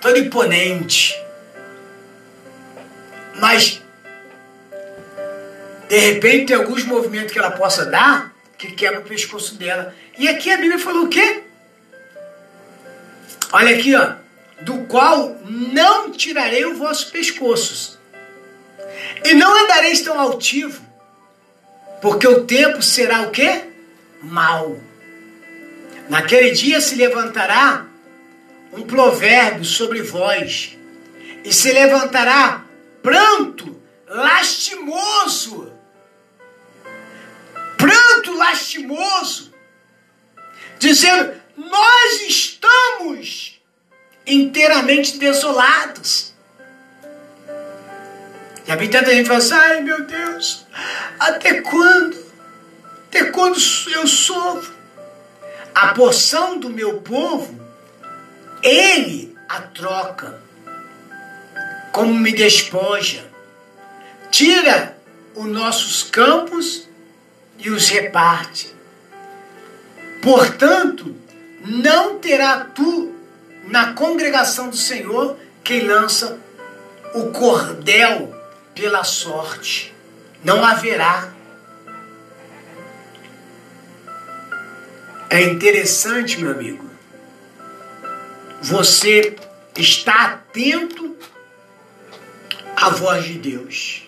todo 0.00 0.18
imponente. 0.18 1.14
Mas 3.36 3.83
de 5.88 5.98
repente 5.98 6.46
tem 6.46 6.56
alguns 6.56 6.84
movimentos 6.84 7.32
que 7.32 7.38
ela 7.38 7.50
possa 7.50 7.84
dar 7.86 8.34
que 8.56 8.72
quebra 8.72 9.00
o 9.00 9.04
pescoço 9.04 9.56
dela. 9.56 9.94
E 10.18 10.28
aqui 10.28 10.50
a 10.50 10.56
Bíblia 10.56 10.78
falou 10.78 11.04
o 11.04 11.08
quê? 11.08 11.42
Olha 13.52 13.76
aqui, 13.76 13.94
ó. 13.94 14.14
Do 14.62 14.84
qual 14.86 15.36
não 15.44 16.10
tirarei 16.10 16.64
os 16.64 16.78
vossos 16.78 17.04
pescoços. 17.10 17.98
E 19.24 19.34
não 19.34 19.64
andareis 19.64 20.00
tão 20.00 20.18
altivo, 20.18 20.82
porque 22.00 22.26
o 22.26 22.44
tempo 22.44 22.82
será 22.82 23.22
o 23.22 23.30
quê? 23.30 23.64
Mal. 24.22 24.78
Naquele 26.08 26.52
dia 26.52 26.80
se 26.80 26.94
levantará 26.94 27.86
um 28.72 28.82
provérbio 28.82 29.64
sobre 29.64 30.02
vós, 30.02 30.76
e 31.44 31.52
se 31.52 31.72
levantará 31.72 32.64
pranto 33.02 33.80
lastimoso 34.08 35.73
lastimoso 38.36 39.52
dizendo: 40.78 41.34
Nós 41.56 42.22
estamos 42.22 43.60
inteiramente 44.26 45.18
desolados. 45.18 46.32
E 48.66 48.72
a 48.72 48.76
tanta 48.76 49.12
gente 49.12 49.26
fala 49.26 49.38
assim: 49.38 49.54
Ai 49.54 49.80
meu 49.82 50.04
Deus, 50.04 50.66
até 51.18 51.60
quando? 51.60 52.24
Até 53.08 53.30
quando 53.30 53.56
eu 53.92 54.06
sofro? 54.06 54.74
A 55.74 55.88
porção 55.88 56.58
do 56.58 56.70
meu 56.70 57.00
povo, 57.00 57.60
ele 58.62 59.36
a 59.48 59.60
troca, 59.60 60.40
como 61.92 62.14
me 62.14 62.32
despoja, 62.32 63.24
tira 64.30 64.96
os 65.34 65.46
nossos 65.46 66.02
campos 66.02 66.88
e 67.58 67.70
os 67.70 67.88
reparte. 67.88 68.74
Portanto, 70.22 71.14
não 71.64 72.18
terá 72.18 72.60
tu 72.60 73.14
na 73.66 73.92
congregação 73.94 74.70
do 74.70 74.76
Senhor 74.76 75.36
quem 75.62 75.86
lança 75.86 76.38
o 77.14 77.30
cordel 77.30 78.34
pela 78.74 79.04
sorte. 79.04 79.94
Não 80.42 80.64
haverá. 80.64 81.32
É 85.30 85.42
interessante, 85.42 86.40
meu 86.40 86.52
amigo, 86.52 86.88
você 88.60 89.36
está 89.76 90.24
atento 90.26 91.16
à 92.76 92.90
voz 92.90 93.24
de 93.24 93.38
Deus. 93.38 94.03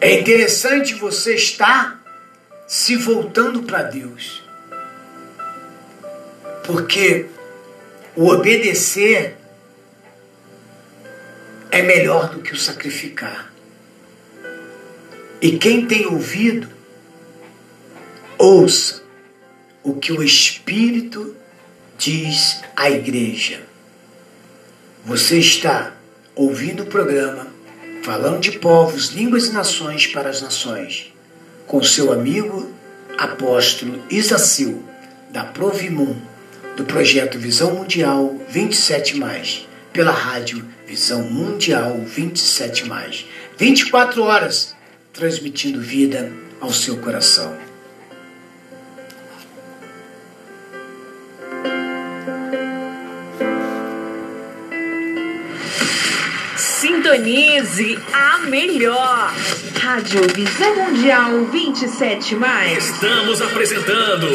É 0.00 0.20
interessante 0.20 0.94
você 0.94 1.34
estar 1.34 2.00
se 2.68 2.94
voltando 2.96 3.64
para 3.64 3.82
Deus. 3.82 4.44
Porque 6.64 7.26
o 8.14 8.28
obedecer 8.28 9.36
é 11.70 11.82
melhor 11.82 12.30
do 12.30 12.40
que 12.40 12.52
o 12.52 12.56
sacrificar. 12.56 13.52
E 15.40 15.58
quem 15.58 15.86
tem 15.86 16.06
ouvido, 16.06 16.68
ouça 18.36 19.02
o 19.82 19.94
que 19.94 20.12
o 20.12 20.22
Espírito 20.22 21.34
diz 21.96 22.60
à 22.76 22.88
igreja. 22.88 23.62
Você 25.04 25.38
está 25.38 25.92
ouvindo 26.36 26.84
o 26.84 26.86
programa 26.86 27.47
falando 28.08 28.40
de 28.40 28.52
povos, 28.52 29.08
línguas 29.08 29.48
e 29.48 29.52
nações 29.52 30.06
para 30.06 30.30
as 30.30 30.40
nações, 30.40 31.12
com 31.66 31.82
seu 31.82 32.10
amigo 32.10 32.72
apóstolo 33.18 34.02
Isacil, 34.08 34.82
da 35.28 35.44
Provimum, 35.44 36.16
do 36.74 36.84
projeto 36.84 37.38
Visão 37.38 37.74
Mundial 37.74 38.34
27, 38.48 39.20
pela 39.92 40.10
rádio 40.10 40.64
Visão 40.86 41.22
Mundial 41.22 42.00
27, 42.00 42.84
24 43.58 44.22
horas, 44.22 44.74
transmitindo 45.12 45.78
vida 45.78 46.32
ao 46.62 46.72
seu 46.72 46.96
coração. 46.96 47.67
Sintonize 57.08 57.98
a 58.12 58.38
melhor. 58.40 59.32
Rádio 59.80 60.20
Visão 60.34 60.76
Mundial 60.76 61.42
27 61.46 62.34
mais. 62.34 62.90
Estamos 62.90 63.40
apresentando 63.40 64.26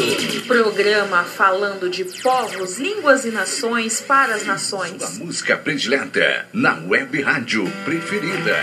programa 0.48 1.22
falando 1.22 1.88
de 1.88 2.04
povos, 2.20 2.80
línguas 2.80 3.24
e 3.24 3.30
nações 3.30 4.00
para 4.00 4.34
as 4.34 4.44
nações. 4.44 5.00
A 5.00 5.24
música 5.24 5.56
predileta 5.56 6.46
na 6.52 6.80
web 6.88 7.22
rádio 7.22 7.64
preferida. 7.84 8.56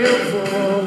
eu 0.00 0.30
vou. 0.30 0.77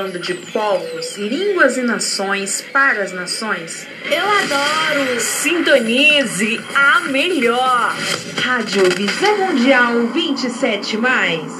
Falando 0.00 0.18
de 0.18 0.32
povos, 0.32 1.18
línguas 1.18 1.76
e 1.76 1.82
nações 1.82 2.64
para 2.72 3.02
as 3.02 3.12
nações. 3.12 3.86
Eu 4.10 4.24
adoro! 4.24 5.20
Sintonize 5.20 6.58
a 6.74 7.00
melhor. 7.00 7.94
Rádio 8.42 8.84
Visão 8.96 9.36
Mundial 9.36 10.06
27 10.06 10.96
mais. 10.96 11.59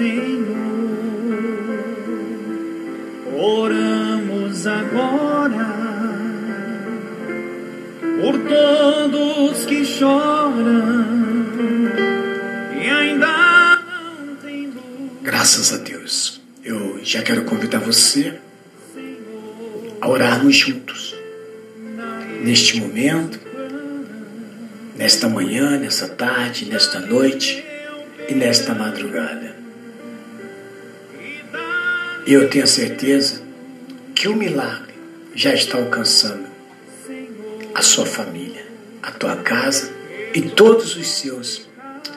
Senhor, 0.00 0.56
oramos 3.36 4.66
agora 4.66 5.76
por 8.22 8.38
todos 8.48 9.66
que 9.66 9.84
choram 9.84 11.04
e 12.82 12.88
ainda 12.88 13.76
não 13.76 14.36
têm 14.36 14.68
luz. 14.68 15.10
Graças 15.20 15.70
a 15.74 15.76
Deus. 15.76 16.40
Eu 16.64 17.04
já 17.04 17.20
quero 17.20 17.44
convidar 17.44 17.80
você 17.80 18.38
a 20.00 20.08
orarmos 20.08 20.56
juntos. 20.56 21.14
Neste 22.42 22.80
momento, 22.80 23.38
nesta 24.96 25.28
manhã, 25.28 25.78
nesta 25.78 26.08
tarde, 26.08 26.64
nesta 26.64 27.00
noite 27.00 27.62
e 28.30 28.34
nesta 28.34 28.74
madrugada. 28.74 29.59
E 32.30 32.32
eu 32.32 32.48
tenho 32.48 32.64
certeza 32.64 33.42
que 34.14 34.28
o 34.28 34.36
milagre 34.36 34.94
já 35.34 35.52
está 35.52 35.78
alcançando 35.78 36.46
a 37.74 37.82
sua 37.82 38.06
família, 38.06 38.64
a 39.02 39.10
tua 39.10 39.34
casa 39.34 39.92
e 40.32 40.40
todos 40.42 40.94
os 40.94 41.08
seus, 41.08 41.68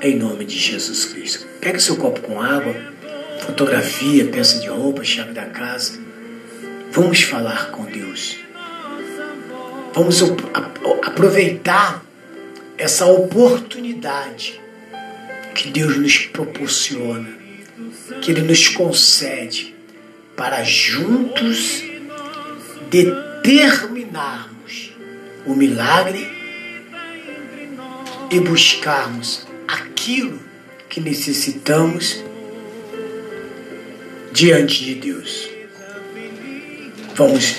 em 0.03 0.16
nome 0.16 0.45
de 0.45 0.55
Jesus 0.55 1.05
Cristo. 1.05 1.47
Pegue 1.59 1.80
seu 1.80 1.95
copo 1.95 2.22
com 2.22 2.39
água, 2.39 2.76
fotografia, 3.43 4.26
peça 4.26 4.59
de 4.59 4.68
roupa, 4.68 5.03
chave 5.03 5.34
da 5.34 5.47
casa. 5.47 5.99
Vamos 6.91 7.24
falar 7.24 7.72
com 7.72 7.86
Deus. 7.86 8.38
Vamos 9.95 10.22
aproveitar 11.01 12.05
essa 12.78 13.07
oportunidade 13.07 14.61
que 15.55 15.72
Deus 15.72 15.97
nos 15.97 16.18
proporciona, 16.28 17.36
que 18.22 18.30
Ele 18.30 18.43
nos 18.43 18.68
concede 18.68 19.72
para 20.36 20.63
juntos 20.63 21.84
determinarmos 22.89 24.93
o 25.45 25.53
milagre 25.53 26.27
e 28.31 28.39
buscarmos 28.39 29.45
aquilo 29.67 30.39
que 30.89 30.99
necessitamos 30.99 32.23
diante 34.31 34.86
de 34.86 34.95
Deus. 34.95 35.49
Vamos 37.15 37.57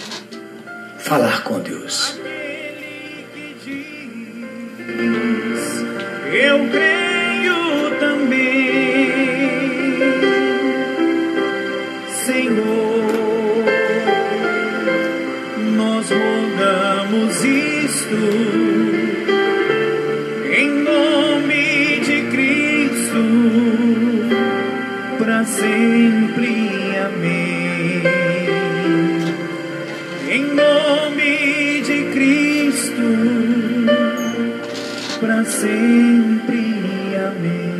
falar 0.98 1.44
com 1.44 1.60
Deus. 1.60 2.18
Eu 6.32 6.68
creio 6.70 7.03
para 25.44 25.46
sempre. 25.46 26.96
Amém. 27.06 28.02
Em 30.30 30.44
nome 30.54 31.82
de 31.82 32.04
Cristo 32.12 33.02
para 35.20 35.44
sempre. 35.44 36.64
Amém. 37.28 37.74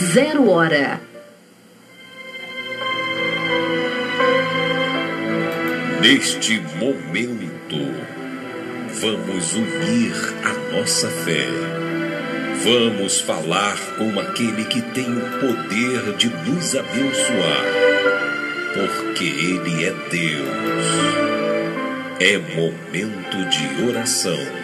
Zero 0.00 0.48
hora. 0.48 1.00
Neste 6.00 6.58
momento, 6.94 7.76
vamos 9.00 9.54
unir 9.54 10.14
a 10.44 10.76
nossa 10.76 11.08
fé. 11.08 11.46
Vamos 12.62 13.20
falar 13.20 13.76
com 13.98 14.18
aquele 14.20 14.64
que 14.64 14.80
tem 14.80 15.06
o 15.06 15.40
poder 15.40 16.16
de 16.16 16.28
nos 16.28 16.74
abençoar, 16.74 17.64
porque 18.74 19.24
Ele 19.24 19.84
é 19.84 19.92
Deus. 20.10 21.34
É 22.20 22.38
momento 22.38 23.48
de 23.50 23.84
oração. 23.88 24.63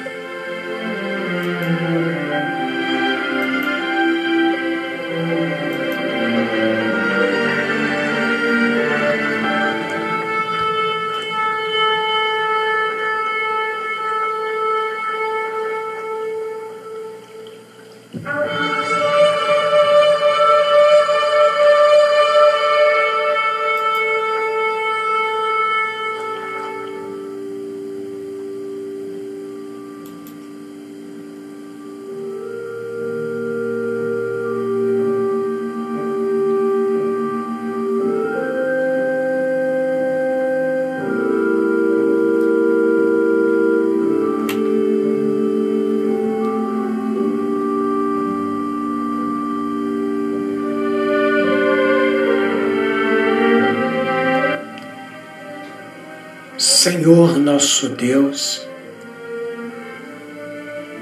Senhor 56.83 57.37
nosso 57.37 57.91
Deus, 57.91 58.67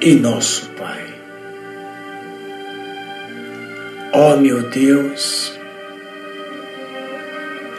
e 0.01 0.13
nosso 0.17 0.69
Pai. 0.71 1.15
Ó 4.13 4.37
meu 4.39 4.69
Deus, 4.71 5.57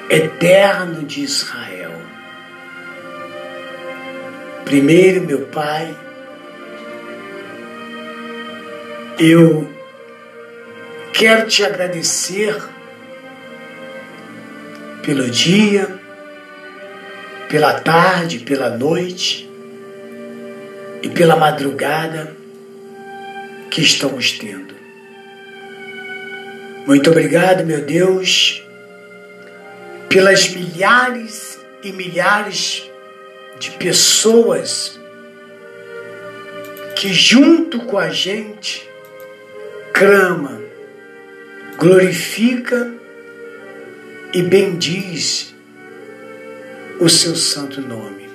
eterno 0.10 1.04
de 1.04 1.24
Israel, 1.24 1.92
primeiro, 4.64 5.26
meu 5.26 5.42
Pai, 5.48 5.94
eu 9.20 9.70
quero 11.12 11.50
te 11.50 11.66
agradecer 11.66 12.56
pelo 15.04 15.30
dia, 15.30 15.99
pela 17.50 17.80
tarde, 17.80 18.40
pela 18.40 18.70
noite 18.70 19.50
e 21.02 21.10
pela 21.10 21.36
madrugada 21.36 22.38
que 23.72 23.82
estamos 23.82 24.34
tendo. 24.34 24.76
Muito 26.86 27.10
obrigado, 27.10 27.66
meu 27.66 27.84
Deus, 27.84 28.64
pelas 30.08 30.50
milhares 30.50 31.60
e 31.84 31.92
milhares 31.92 32.88
de 33.60 33.72
pessoas 33.72 35.00
que, 36.96 37.12
junto 37.12 37.80
com 37.86 37.98
a 37.98 38.10
gente, 38.10 38.88
clama, 39.92 40.62
glorifica 41.78 42.94
e 44.34 44.42
bendiz 44.44 45.49
o 47.00 47.08
seu 47.08 47.36
santo 47.36 47.80
nome. 47.82 48.28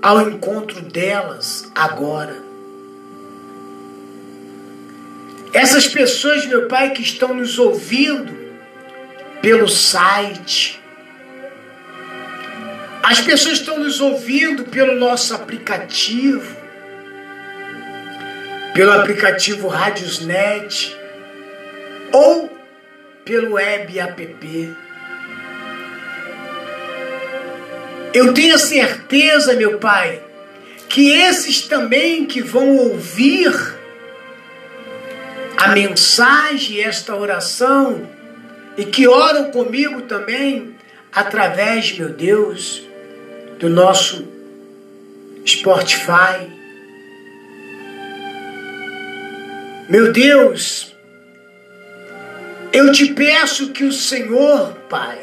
ao 0.00 0.30
encontro 0.30 0.80
delas 0.80 1.70
agora. 1.74 2.46
Essas 5.52 5.86
pessoas, 5.88 6.46
meu 6.46 6.68
Pai, 6.68 6.92
que 6.92 7.02
estão 7.02 7.34
nos 7.34 7.58
ouvindo 7.58 8.45
pelo 9.46 9.68
site, 9.68 10.82
as 13.00 13.20
pessoas 13.20 13.60
estão 13.60 13.78
nos 13.78 14.00
ouvindo 14.00 14.64
pelo 14.64 14.96
nosso 14.96 15.32
aplicativo, 15.36 16.56
pelo 18.74 18.90
aplicativo 18.90 19.68
Radiosnet 19.68 20.98
ou 22.12 22.58
pelo 23.24 23.52
web 23.52 23.96
app. 24.00 24.74
Eu 28.12 28.34
tenho 28.34 28.58
certeza, 28.58 29.54
meu 29.54 29.78
Pai, 29.78 30.20
que 30.88 31.12
esses 31.12 31.60
também 31.60 32.26
que 32.26 32.42
vão 32.42 32.76
ouvir 32.78 33.54
a 35.56 35.68
mensagem, 35.68 36.82
esta 36.82 37.14
oração, 37.14 38.16
e 38.76 38.84
que 38.84 39.08
oram 39.08 39.50
comigo 39.50 40.02
também, 40.02 40.74
através, 41.12 41.96
meu 41.96 42.10
Deus, 42.10 42.82
do 43.58 43.68
nosso 43.68 44.26
Spotify. 45.46 46.50
Meu 49.88 50.12
Deus, 50.12 50.94
eu 52.72 52.92
te 52.92 53.14
peço 53.14 53.70
que 53.70 53.84
o 53.84 53.92
Senhor, 53.92 54.74
Pai, 54.90 55.18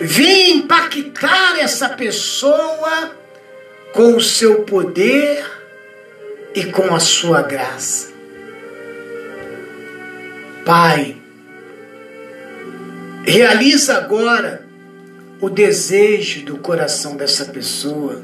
venha 0.00 0.56
impactar 0.56 1.58
essa 1.60 1.90
pessoa 1.90 3.14
com 3.92 4.16
o 4.16 4.20
seu 4.20 4.62
poder 4.62 5.44
e 6.54 6.64
com 6.64 6.94
a 6.94 6.98
sua 6.98 7.42
graça. 7.42 8.12
Pai, 10.64 11.23
realiza 13.24 13.96
agora 13.96 14.66
o 15.40 15.48
desejo 15.48 16.44
do 16.44 16.58
coração 16.58 17.16
dessa 17.16 17.46
pessoa 17.46 18.22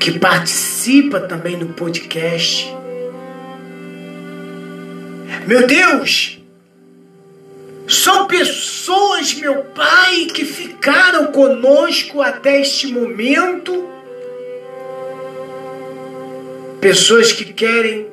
que 0.00 0.18
participa 0.18 1.20
também 1.20 1.56
no 1.56 1.68
podcast. 1.74 2.74
Meu 5.46 5.66
Deus, 5.66 6.40
são 7.86 8.26
pessoas, 8.26 9.34
meu 9.34 9.64
Pai, 9.64 10.26
que 10.26 10.44
ficaram 10.44 11.32
conosco 11.32 12.20
até 12.20 12.60
este 12.60 12.86
momento. 12.88 13.88
Pessoas 16.80 17.32
que 17.32 17.46
querem 17.46 18.06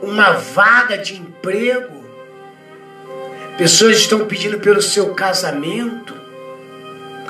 uma 0.00 0.32
vaga 0.32 0.96
de 0.96 1.14
emprego. 1.14 2.03
Pessoas 3.56 3.98
estão 3.98 4.26
pedindo 4.26 4.58
pelo 4.58 4.82
seu 4.82 5.14
casamento. 5.14 6.14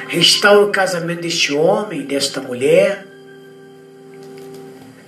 Restaura 0.08 0.66
o 0.66 0.70
casamento 0.70 1.20
deste 1.20 1.52
homem, 1.52 2.02
desta 2.02 2.40
mulher. 2.40 3.06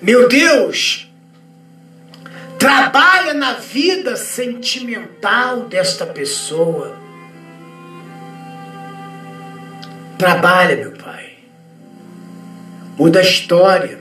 Meu 0.01 0.29
Deus, 0.29 1.11
trabalha 2.59 3.33
na 3.33 3.55
vida 3.55 4.15
sentimental 4.17 5.63
desta 5.63 6.05
pessoa. 6.05 6.97
Trabalha, 10.19 10.77
meu 10.77 10.93
Pai. 10.93 11.39
Muda 12.99 13.21
a 13.21 13.23
história. 13.23 13.99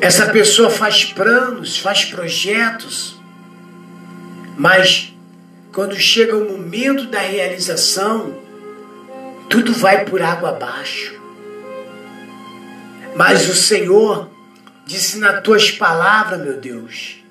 Essa 0.00 0.26
pessoa 0.30 0.70
faz 0.70 1.04
planos, 1.04 1.78
faz 1.78 2.06
projetos, 2.06 3.19
mas 4.60 5.10
quando 5.72 5.98
chega 5.98 6.36
o 6.36 6.50
momento 6.52 7.06
da 7.06 7.20
realização, 7.20 8.38
tudo 9.48 9.72
vai 9.72 10.04
por 10.04 10.20
água 10.20 10.50
abaixo. 10.50 11.18
Mas 13.16 13.48
o 13.48 13.54
Senhor 13.54 14.28
disse 14.84 15.16
nas 15.16 15.42
tuas 15.42 15.70
palavras, 15.70 16.42
meu 16.42 16.60
Deus, 16.60 17.24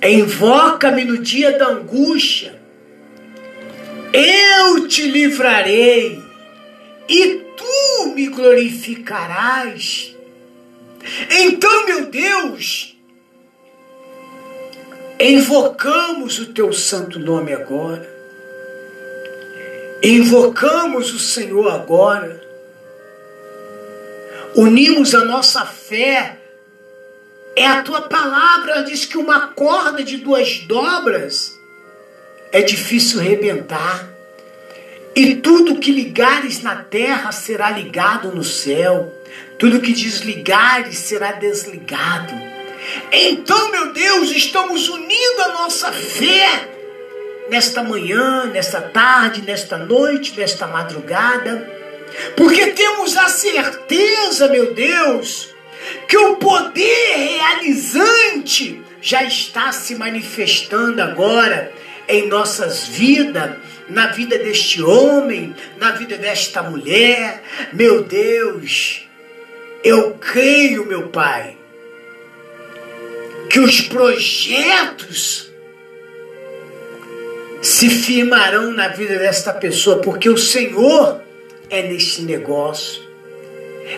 invoca-me 0.00 1.04
no 1.04 1.18
dia 1.18 1.58
da 1.58 1.70
angústia, 1.70 2.56
eu 4.12 4.86
te 4.86 5.08
livrarei 5.08 6.22
e 7.08 7.34
tu 7.56 8.14
me 8.14 8.28
glorificarás. 8.28 10.14
Então, 11.32 11.84
meu 11.86 12.06
Deus, 12.06 12.96
invocamos 15.20 16.38
o 16.38 16.46
teu 16.52 16.72
santo 16.72 17.18
nome 17.18 17.52
agora, 17.52 18.08
invocamos 20.02 21.12
o 21.12 21.18
Senhor 21.18 21.68
agora, 21.72 22.40
unimos 24.54 25.14
a 25.14 25.24
nossa 25.24 25.64
fé. 25.64 26.36
É 27.56 27.66
a 27.66 27.82
tua 27.82 28.02
palavra, 28.02 28.84
diz 28.84 29.04
que 29.04 29.18
uma 29.18 29.48
corda 29.48 30.04
de 30.04 30.18
duas 30.18 30.58
dobras 30.58 31.58
é 32.52 32.62
difícil 32.62 33.18
rebentar. 33.18 34.08
E 35.14 35.34
tudo 35.34 35.80
que 35.80 35.90
ligares 35.90 36.62
na 36.62 36.76
terra 36.76 37.32
será 37.32 37.72
ligado 37.72 38.30
no 38.32 38.44
céu. 38.44 39.12
Tudo 39.58 39.80
que 39.80 39.92
desligares 39.92 40.98
será 40.98 41.32
desligado. 41.32 42.32
Então, 43.12 43.70
meu 43.70 43.92
Deus, 43.92 44.30
estamos 44.30 44.88
unindo 44.88 45.42
a 45.42 45.48
nossa 45.48 45.92
fé 45.92 46.68
nesta 47.48 47.82
manhã, 47.82 48.44
nesta 48.46 48.80
tarde, 48.80 49.42
nesta 49.42 49.78
noite, 49.78 50.34
nesta 50.36 50.66
madrugada, 50.66 51.68
porque 52.36 52.68
temos 52.68 53.16
a 53.16 53.28
certeza, 53.28 54.48
meu 54.48 54.74
Deus, 54.74 55.54
que 56.06 56.16
o 56.16 56.36
poder 56.36 57.16
realizante 57.16 58.82
já 59.00 59.22
está 59.24 59.72
se 59.72 59.94
manifestando 59.94 61.00
agora 61.02 61.72
em 62.08 62.26
nossas 62.26 62.86
vidas, 62.86 63.56
na 63.88 64.08
vida 64.08 64.38
deste 64.38 64.82
homem, 64.82 65.54
na 65.78 65.92
vida 65.92 66.16
desta 66.16 66.62
mulher. 66.62 67.42
Meu 67.72 68.02
Deus, 68.02 69.06
eu 69.84 70.14
creio, 70.14 70.86
meu 70.86 71.08
Pai, 71.08 71.57
que 73.48 73.60
os 73.60 73.80
projetos 73.80 75.50
se 77.62 77.90
firmarão 77.90 78.72
na 78.72 78.88
vida 78.88 79.18
desta 79.18 79.52
pessoa, 79.52 80.00
porque 80.00 80.28
o 80.28 80.36
Senhor 80.36 81.20
é 81.68 81.82
neste 81.82 82.22
negócio. 82.22 83.02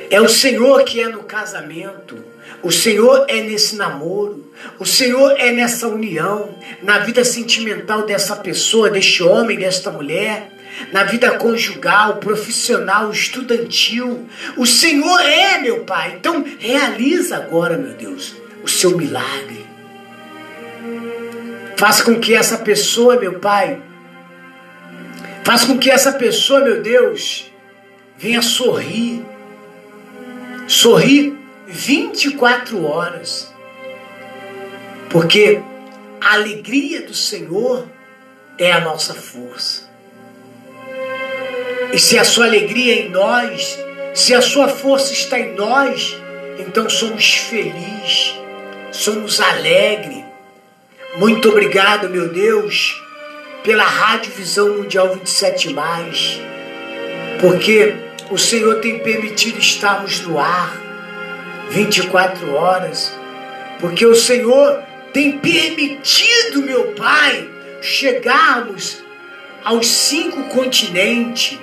É 0.09 0.21
o 0.21 0.29
Senhor 0.29 0.85
que 0.85 1.01
é 1.01 1.09
no 1.09 1.23
casamento. 1.25 2.23
O 2.63 2.71
Senhor 2.71 3.25
é 3.29 3.41
nesse 3.43 3.77
namoro. 3.77 4.45
O 4.79 4.87
Senhor 4.87 5.35
é 5.39 5.51
nessa 5.51 5.89
união, 5.89 6.55
na 6.83 6.99
vida 6.99 7.25
sentimental 7.25 8.05
dessa 8.05 8.37
pessoa, 8.37 8.91
deste 8.91 9.23
homem, 9.23 9.59
desta 9.59 9.91
mulher, 9.91 10.51
na 10.93 11.05
vida 11.05 11.33
conjugal, 11.39 12.17
profissional, 12.17 13.11
estudantil. 13.11 14.27
O 14.57 14.67
Senhor 14.67 15.21
é, 15.21 15.59
meu 15.59 15.85
Pai. 15.85 16.17
Então, 16.19 16.45
realiza 16.59 17.37
agora, 17.37 17.77
meu 17.77 17.95
Deus, 17.95 18.35
o 18.63 18.69
seu 18.69 18.97
milagre. 18.97 19.67
Faça 21.77 22.05
com 22.05 22.21
que 22.21 22.35
essa 22.35 22.59
pessoa, 22.59 23.17
meu 23.17 23.39
Pai, 23.39 23.81
faça 25.45 25.67
com 25.67 25.79
que 25.79 25.91
essa 25.91 26.13
pessoa, 26.13 26.61
meu 26.61 26.83
Deus, 26.83 27.51
venha 28.19 28.43
sorrir. 28.43 29.25
Sorrir 30.67 31.39
24 31.67 32.85
horas. 32.85 33.53
Porque 35.09 35.61
a 36.21 36.35
alegria 36.35 37.03
do 37.03 37.15
Senhor 37.15 37.89
é 38.59 38.71
a 38.71 38.81
nossa 38.81 39.15
força. 39.15 39.89
E 41.93 41.99
se 41.99 42.19
a 42.19 42.25
sua 42.25 42.45
alegria 42.45 42.95
é 42.95 43.07
em 43.07 43.09
nós, 43.09 43.79
se 44.15 44.35
a 44.35 44.43
sua 44.43 44.69
força 44.69 45.13
está 45.13 45.39
em 45.41 45.55
nós, 45.55 46.17
então 46.59 46.89
somos 46.89 47.35
felizes, 47.35 48.35
somos 48.93 49.41
alegres. 49.41 50.25
Muito 51.17 51.49
obrigado, 51.49 52.09
meu 52.09 52.29
Deus, 52.29 53.01
pela 53.65 53.85
Rádio 53.85 54.33
Visão 54.33 54.77
Mundial 54.77 55.15
27, 55.15 55.75
porque 57.41 57.95
o 58.31 58.39
Senhor 58.39 58.77
tem 58.77 59.01
permitido 59.01 59.59
estarmos 59.59 60.21
no 60.21 60.39
ar 60.39 60.73
24 61.71 62.55
horas, 62.55 63.13
porque 63.81 64.07
o 64.07 64.15
Senhor 64.15 64.83
tem 65.13 65.39
permitido, 65.39 66.63
meu 66.63 66.93
Pai, 66.93 67.49
chegarmos 67.81 69.03
aos 69.65 69.87
cinco 69.87 70.45
continentes 70.45 71.59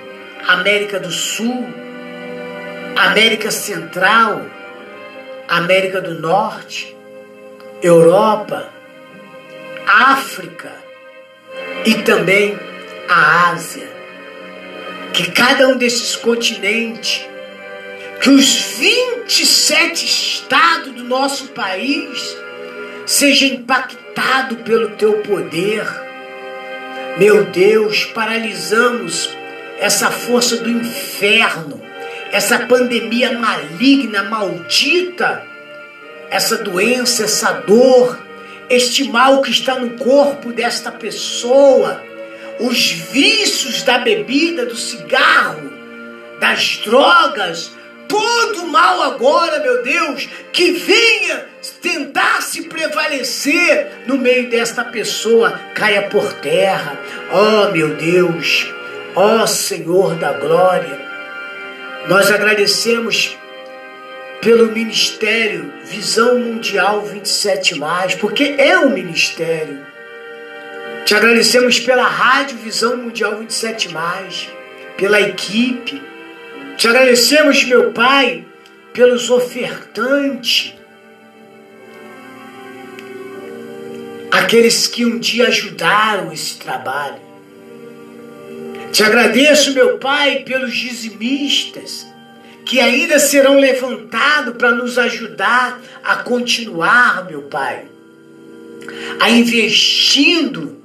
América 0.46 0.98
do 0.98 1.10
Sul, 1.10 1.66
América 2.96 3.50
Central, 3.50 4.46
América 5.46 6.00
do 6.00 6.20
Norte, 6.20 6.97
Europa, 7.82 8.68
África 9.86 10.72
e 11.84 11.94
também 12.02 12.58
a 13.08 13.50
Ásia. 13.50 13.88
Que 15.12 15.30
cada 15.30 15.68
um 15.68 15.76
desses 15.76 16.16
continentes, 16.16 17.24
que 18.20 18.30
os 18.30 18.52
27 18.78 20.04
estados 20.04 20.92
do 20.92 21.04
nosso 21.04 21.48
país 21.48 22.36
seja 23.06 23.46
impactado 23.46 24.56
pelo 24.56 24.90
teu 24.90 25.18
poder. 25.22 25.86
Meu 27.16 27.44
Deus, 27.44 28.06
paralisamos 28.06 29.30
essa 29.78 30.10
força 30.10 30.56
do 30.56 30.68
inferno, 30.68 31.80
essa 32.32 32.66
pandemia 32.66 33.38
maligna, 33.38 34.24
maldita, 34.24 35.46
essa 36.30 36.58
doença, 36.58 37.24
essa 37.24 37.52
dor, 37.52 38.18
este 38.68 39.04
mal 39.04 39.40
que 39.42 39.50
está 39.50 39.78
no 39.78 39.90
corpo 39.90 40.52
desta 40.52 40.92
pessoa, 40.92 42.02
os 42.60 42.90
vícios 42.90 43.82
da 43.82 43.98
bebida, 43.98 44.66
do 44.66 44.76
cigarro, 44.76 45.72
das 46.40 46.78
drogas, 46.84 47.72
todo 48.06 48.66
mal 48.66 49.02
agora, 49.02 49.60
meu 49.60 49.82
Deus, 49.82 50.28
que 50.52 50.72
venha 50.72 51.46
tentar 51.82 52.42
se 52.42 52.62
prevalecer 52.62 54.02
no 54.06 54.18
meio 54.18 54.48
desta 54.48 54.84
pessoa, 54.84 55.50
caia 55.74 56.02
por 56.02 56.32
terra. 56.34 56.98
Oh, 57.30 57.70
meu 57.70 57.94
Deus, 57.94 58.72
Ó 59.14 59.46
Senhor 59.46 60.14
da 60.14 60.32
glória, 60.32 60.98
nós 62.06 62.30
agradecemos 62.30 63.36
pelo 64.40 64.70
ministério 64.70 65.72
Visão 65.84 66.38
Mundial 66.38 67.02
27, 67.02 67.74
porque 68.20 68.54
é 68.58 68.78
um 68.78 68.90
ministério. 68.90 69.84
Te 71.04 71.14
agradecemos 71.14 71.80
pela 71.80 72.06
Rádio 72.06 72.58
Visão 72.58 72.96
Mundial 72.96 73.38
27, 73.38 73.88
pela 74.96 75.20
equipe. 75.20 76.02
Te 76.76 76.86
agradecemos, 76.86 77.64
meu 77.64 77.92
Pai, 77.92 78.44
pelos 78.92 79.28
ofertantes. 79.28 80.74
Aqueles 84.30 84.86
que 84.86 85.04
um 85.04 85.18
dia 85.18 85.48
ajudaram 85.48 86.32
esse 86.32 86.58
trabalho. 86.58 87.20
Te 88.92 89.02
agradeço, 89.02 89.74
meu 89.74 89.98
Pai, 89.98 90.44
pelos 90.44 90.76
dizimistas 90.76 92.06
que 92.68 92.78
ainda 92.80 93.18
serão 93.18 93.58
levantados 93.58 94.54
para 94.58 94.70
nos 94.70 94.98
ajudar 94.98 95.80
a 96.04 96.16
continuar, 96.16 97.24
meu 97.24 97.44
Pai, 97.44 97.86
a 99.18 99.30
investindo 99.30 100.76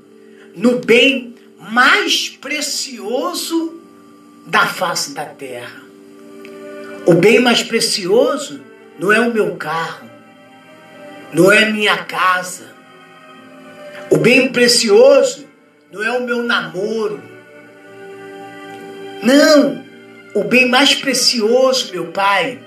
no 0.55 0.79
bem 0.79 1.36
mais 1.59 2.29
precioso 2.29 3.81
da 4.47 4.65
face 4.65 5.13
da 5.13 5.25
terra. 5.25 5.84
O 7.05 7.15
bem 7.15 7.41
mais 7.41 7.61
precioso 7.61 8.61
não 8.97 9.11
é 9.11 9.19
o 9.19 9.34
meu 9.34 9.57
carro, 9.57 10.09
não 11.34 11.51
é 11.51 11.69
minha 11.69 11.97
casa. 11.97 12.73
O 14.09 14.15
bem 14.15 14.53
precioso 14.53 15.45
não 15.91 16.01
é 16.01 16.11
o 16.17 16.23
meu 16.23 16.43
namoro, 16.43 17.21
não! 19.21 19.82
O 20.34 20.43
bem 20.43 20.67
mais 20.67 20.95
precioso, 20.95 21.91
meu 21.91 22.07
Pai, 22.07 22.59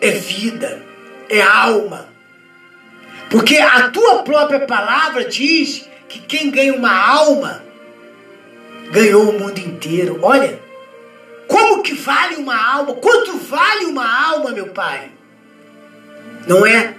é 0.00 0.10
vida, 0.10 0.84
é 1.28 1.40
alma. 1.40 2.08
Porque 3.30 3.56
a 3.56 3.88
tua 3.88 4.22
própria 4.22 4.60
palavra 4.66 5.24
diz 5.24 5.88
que 6.06 6.18
quem 6.18 6.50
ganha 6.50 6.74
uma 6.74 6.92
alma 6.92 7.64
ganhou 8.90 9.30
o 9.30 9.38
mundo 9.38 9.58
inteiro. 9.58 10.18
Olha, 10.20 10.60
como 11.48 11.82
que 11.82 11.94
vale 11.94 12.36
uma 12.36 12.56
alma? 12.56 12.94
Quanto 12.96 13.38
vale 13.38 13.86
uma 13.86 14.26
alma, 14.28 14.50
meu 14.50 14.66
Pai? 14.66 15.10
Não 16.46 16.66
é 16.66 16.94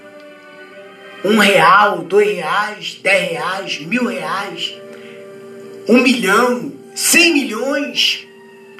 um 1.23 1.37
real, 1.37 1.99
dois 1.99 2.35
reais, 2.35 2.99
dez 3.01 3.29
reais, 3.29 3.79
mil 3.81 4.05
reais, 4.05 4.75
um 5.87 6.01
milhão, 6.01 6.73
cem 6.95 7.33
milhões. 7.33 8.27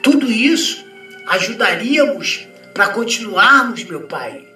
Tudo 0.02 0.30
isso 0.32 0.83
ajudaríamos 1.28 2.48
para 2.74 2.90
continuarmos, 2.90 3.84
meu 3.84 4.02
Pai, 4.02 4.48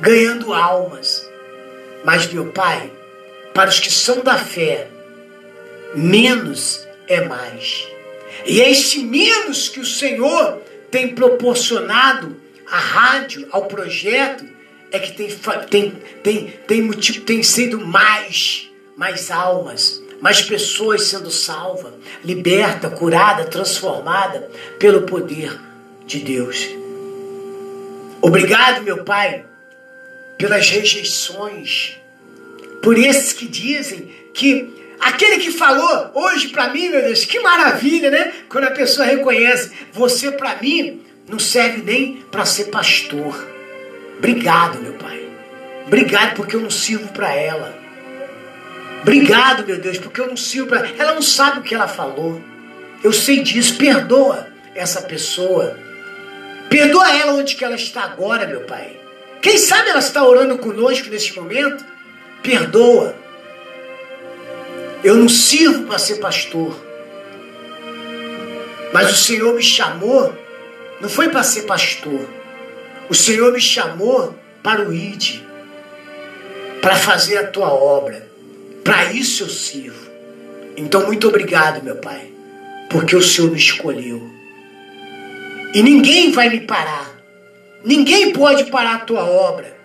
ganhando 0.00 0.52
almas. 0.52 1.28
Mas, 2.04 2.26
meu 2.32 2.46
Pai, 2.46 2.90
para 3.54 3.68
os 3.70 3.78
que 3.78 3.90
são 3.90 4.20
da 4.20 4.36
fé, 4.36 4.88
menos 5.94 6.86
é 7.06 7.24
mais. 7.24 7.86
E 8.46 8.60
é 8.60 8.70
este 8.70 9.00
menos 9.00 9.68
que 9.68 9.80
o 9.80 9.86
Senhor 9.86 10.60
tem 10.90 11.14
proporcionado 11.14 12.36
à 12.70 12.78
rádio, 12.78 13.46
ao 13.52 13.66
projeto, 13.66 14.44
é 14.90 14.98
que 14.98 15.12
tem, 15.12 15.28
tem, 15.70 15.90
tem, 16.22 16.46
tem, 16.66 16.90
tem 16.90 17.42
sido 17.42 17.86
mais, 17.86 18.68
mais 18.96 19.30
almas, 19.30 20.02
mais 20.20 20.42
pessoas 20.42 21.04
sendo 21.04 21.30
salvas, 21.30 21.94
liberta, 22.24 22.90
curada, 22.90 23.44
transformada 23.44 24.50
pelo 24.78 25.02
poder 25.02 25.58
de 26.06 26.18
Deus. 26.18 26.68
Obrigado, 28.20 28.82
meu 28.82 29.04
Pai, 29.04 29.44
pelas 30.38 30.68
rejeições, 30.68 31.98
por 32.82 32.96
esses 32.96 33.32
que 33.32 33.46
dizem 33.46 34.10
que 34.32 34.94
aquele 35.00 35.38
que 35.38 35.50
falou 35.50 36.10
hoje 36.14 36.48
para 36.48 36.70
mim, 36.70 36.88
meu 36.88 37.02
Deus, 37.02 37.24
que 37.24 37.40
maravilha, 37.40 38.10
né? 38.10 38.32
Quando 38.48 38.64
a 38.64 38.70
pessoa 38.70 39.06
reconhece, 39.06 39.72
você 39.92 40.30
para 40.30 40.56
mim 40.56 41.02
não 41.28 41.38
serve 41.38 41.82
nem 41.82 42.16
para 42.30 42.44
ser 42.44 42.66
pastor. 42.66 43.48
Obrigado, 44.18 44.80
meu 44.80 44.92
Pai. 44.94 45.28
Obrigado 45.86 46.36
porque 46.36 46.56
eu 46.56 46.60
não 46.60 46.70
sirvo 46.70 47.08
para 47.08 47.34
ela. 47.34 47.82
Obrigado, 49.02 49.66
meu 49.66 49.78
Deus, 49.78 49.98
porque 49.98 50.20
eu 50.20 50.28
não 50.28 50.36
sirvo 50.36 50.68
para. 50.68 50.88
Ela 50.96 51.14
não 51.14 51.22
sabe 51.22 51.58
o 51.58 51.62
que 51.62 51.74
ela 51.74 51.88
falou. 51.88 52.40
Eu 53.02 53.12
sei 53.12 53.42
disso. 53.42 53.76
Perdoa 53.76 54.46
essa 54.74 55.02
pessoa. 55.02 55.76
Perdoa 56.72 57.14
ela 57.14 57.34
onde 57.34 57.54
que 57.54 57.62
ela 57.62 57.76
está 57.76 58.04
agora, 58.04 58.46
meu 58.46 58.62
Pai. 58.62 58.96
Quem 59.42 59.58
sabe 59.58 59.90
ela 59.90 59.98
está 59.98 60.24
orando 60.24 60.56
conosco 60.56 61.10
neste 61.10 61.38
momento? 61.38 61.84
Perdoa. 62.42 63.14
Eu 65.04 65.16
não 65.16 65.28
sirvo 65.28 65.84
para 65.84 65.98
ser 65.98 66.16
pastor. 66.16 66.74
Mas 68.90 69.12
o 69.12 69.16
Senhor 69.16 69.54
me 69.54 69.62
chamou, 69.62 70.34
não 70.98 71.10
foi 71.10 71.28
para 71.28 71.42
ser 71.42 71.62
pastor. 71.62 72.26
O 73.10 73.14
Senhor 73.14 73.52
me 73.52 73.60
chamou 73.60 74.34
para 74.62 74.88
o 74.88 74.94
ID, 74.94 75.40
para 76.80 76.96
fazer 76.96 77.36
a 77.36 77.46
tua 77.48 77.70
obra. 77.70 78.26
Para 78.82 79.12
isso 79.12 79.42
eu 79.42 79.48
sirvo. 79.50 80.10
Então, 80.74 81.04
muito 81.06 81.28
obrigado, 81.28 81.84
meu 81.84 81.96
Pai, 81.96 82.30
porque 82.88 83.14
o 83.14 83.22
Senhor 83.22 83.50
me 83.50 83.58
escolheu. 83.58 84.31
E 85.74 85.82
ninguém 85.82 86.32
vai 86.32 86.48
me 86.48 86.60
parar. 86.60 87.10
Ninguém 87.84 88.32
pode 88.32 88.64
parar 88.64 88.96
a 88.96 89.00
tua 89.00 89.24
obra. 89.24 89.76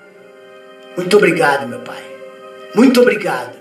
Muito 0.95 1.17
obrigado, 1.17 1.67
meu 1.67 1.79
Pai. 1.79 2.03
Muito 2.75 3.01
obrigado 3.01 3.55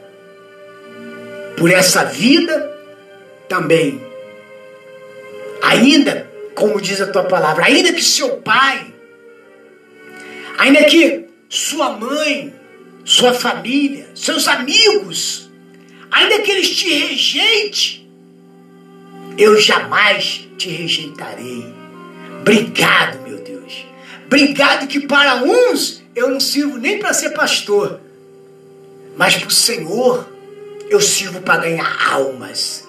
por 1.57 1.71
essa 1.71 2.05
vida 2.05 2.77
também. 3.49 4.01
Ainda, 5.63 6.31
como 6.55 6.81
diz 6.81 7.01
a 7.01 7.07
tua 7.07 7.25
palavra, 7.25 7.65
ainda 7.65 7.93
que 7.93 8.03
seu 8.03 8.37
pai, 8.39 8.93
ainda 10.59 10.85
que 10.85 11.27
sua 11.49 11.93
mãe, 11.93 12.55
sua 13.05 13.33
família, 13.33 14.09
seus 14.15 14.47
amigos, 14.49 15.51
ainda 16.11 16.41
que 16.41 16.51
eles 16.51 16.71
te 16.71 16.93
rejeitem, 16.93 18.07
eu 19.39 19.59
jamais 19.61 20.49
te 20.57 20.69
rejeitarei. 20.69 21.76
Obrigado, 22.47 23.23
meu 23.23 23.39
Deus. 23.39 23.85
Obrigado 24.25 24.87
que 24.87 25.05
para 25.05 25.43
uns 25.43 26.01
eu 26.15 26.31
não 26.31 26.39
sirvo 26.39 26.79
nem 26.79 26.97
para 26.97 27.13
ser 27.13 27.31
pastor, 27.31 27.99
mas 29.17 29.35
para 29.35 29.49
o 29.49 29.51
Senhor 29.51 30.29
eu 30.89 31.01
sirvo 31.01 31.41
para 31.41 31.63
ganhar 31.63 32.09
almas. 32.09 32.87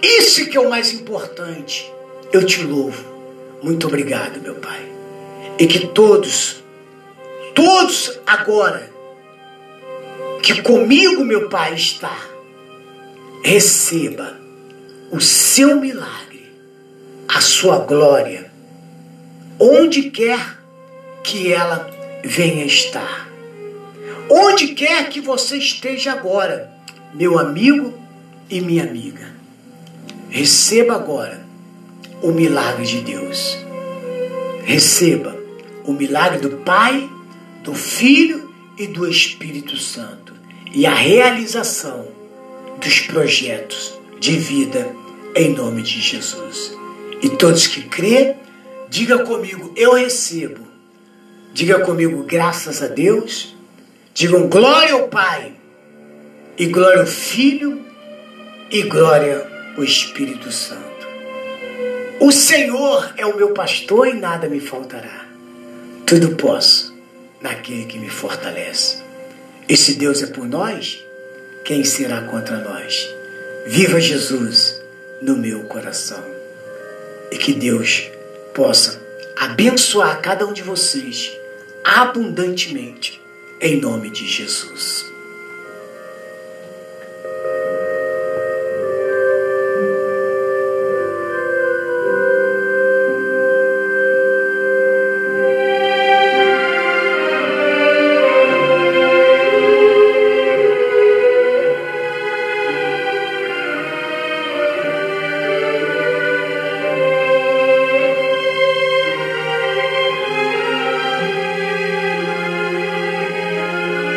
Isso 0.00 0.46
que 0.46 0.56
é 0.56 0.60
o 0.60 0.70
mais 0.70 0.90
importante. 0.94 1.92
Eu 2.32 2.46
te 2.46 2.62
louvo. 2.62 3.04
Muito 3.62 3.86
obrigado, 3.88 4.40
meu 4.40 4.54
Pai. 4.54 4.90
E 5.58 5.66
que 5.66 5.88
todos, 5.88 6.64
todos 7.54 8.18
agora, 8.26 8.90
que 10.42 10.62
comigo, 10.62 11.22
meu 11.26 11.50
Pai, 11.50 11.74
está, 11.74 12.16
receba 13.44 14.34
o 15.10 15.20
seu 15.20 15.76
milagre, 15.78 16.50
a 17.28 17.42
sua 17.42 17.80
glória, 17.80 18.47
onde 19.58 20.10
quer 20.10 20.58
que 21.22 21.52
ela 21.52 21.90
venha 22.24 22.64
estar. 22.64 23.28
Onde 24.30 24.68
quer 24.68 25.08
que 25.08 25.20
você 25.20 25.56
esteja 25.56 26.12
agora, 26.12 26.70
meu 27.14 27.38
amigo 27.38 27.94
e 28.50 28.60
minha 28.60 28.84
amiga, 28.84 29.32
receba 30.28 30.94
agora 30.94 31.40
o 32.22 32.28
milagre 32.28 32.84
de 32.84 33.00
Deus. 33.00 33.56
Receba 34.64 35.36
o 35.84 35.92
milagre 35.92 36.40
do 36.40 36.58
Pai, 36.58 37.08
do 37.62 37.74
Filho 37.74 38.52
e 38.76 38.86
do 38.86 39.08
Espírito 39.08 39.76
Santo 39.76 40.34
e 40.72 40.86
a 40.86 40.94
realização 40.94 42.06
dos 42.80 43.00
projetos 43.00 43.98
de 44.20 44.36
vida 44.36 44.94
em 45.34 45.54
nome 45.54 45.82
de 45.82 46.00
Jesus. 46.00 46.76
E 47.22 47.28
todos 47.30 47.66
que 47.66 47.82
crê, 47.82 48.36
diga 48.88 49.24
comigo, 49.24 49.72
eu 49.76 49.94
recebo. 49.94 50.66
Diga 51.52 51.80
comigo, 51.80 52.22
graças 52.24 52.82
a 52.82 52.86
Deus. 52.86 53.56
Digam 54.14 54.48
glória 54.48 54.94
ao 54.94 55.08
Pai, 55.08 55.52
e 56.56 56.66
glória 56.66 57.00
ao 57.00 57.06
Filho, 57.06 57.84
e 58.70 58.82
glória 58.82 59.46
ao 59.76 59.84
Espírito 59.84 60.50
Santo. 60.50 61.06
O 62.20 62.32
Senhor 62.32 63.14
é 63.16 63.24
o 63.24 63.36
meu 63.36 63.50
pastor 63.50 64.08
e 64.08 64.14
nada 64.14 64.48
me 64.48 64.58
faltará. 64.58 65.24
Tudo 66.04 66.34
posso 66.34 66.92
naquele 67.40 67.84
que 67.84 67.98
me 67.98 68.10
fortalece. 68.10 69.02
E 69.68 69.76
se 69.76 69.94
Deus 69.94 70.22
é 70.22 70.26
por 70.26 70.48
nós, 70.48 71.04
quem 71.64 71.84
será 71.84 72.22
contra 72.22 72.56
nós? 72.58 73.08
Viva 73.66 74.00
Jesus 74.00 74.82
no 75.22 75.36
meu 75.36 75.64
coração. 75.64 76.24
E 77.30 77.36
que 77.36 77.52
Deus 77.52 78.10
possa 78.58 79.00
abençoar 79.36 80.20
cada 80.20 80.44
um 80.44 80.52
de 80.52 80.64
vocês 80.64 81.30
abundantemente, 81.84 83.22
em 83.60 83.80
nome 83.80 84.10
de 84.10 84.26
Jesus. 84.26 85.06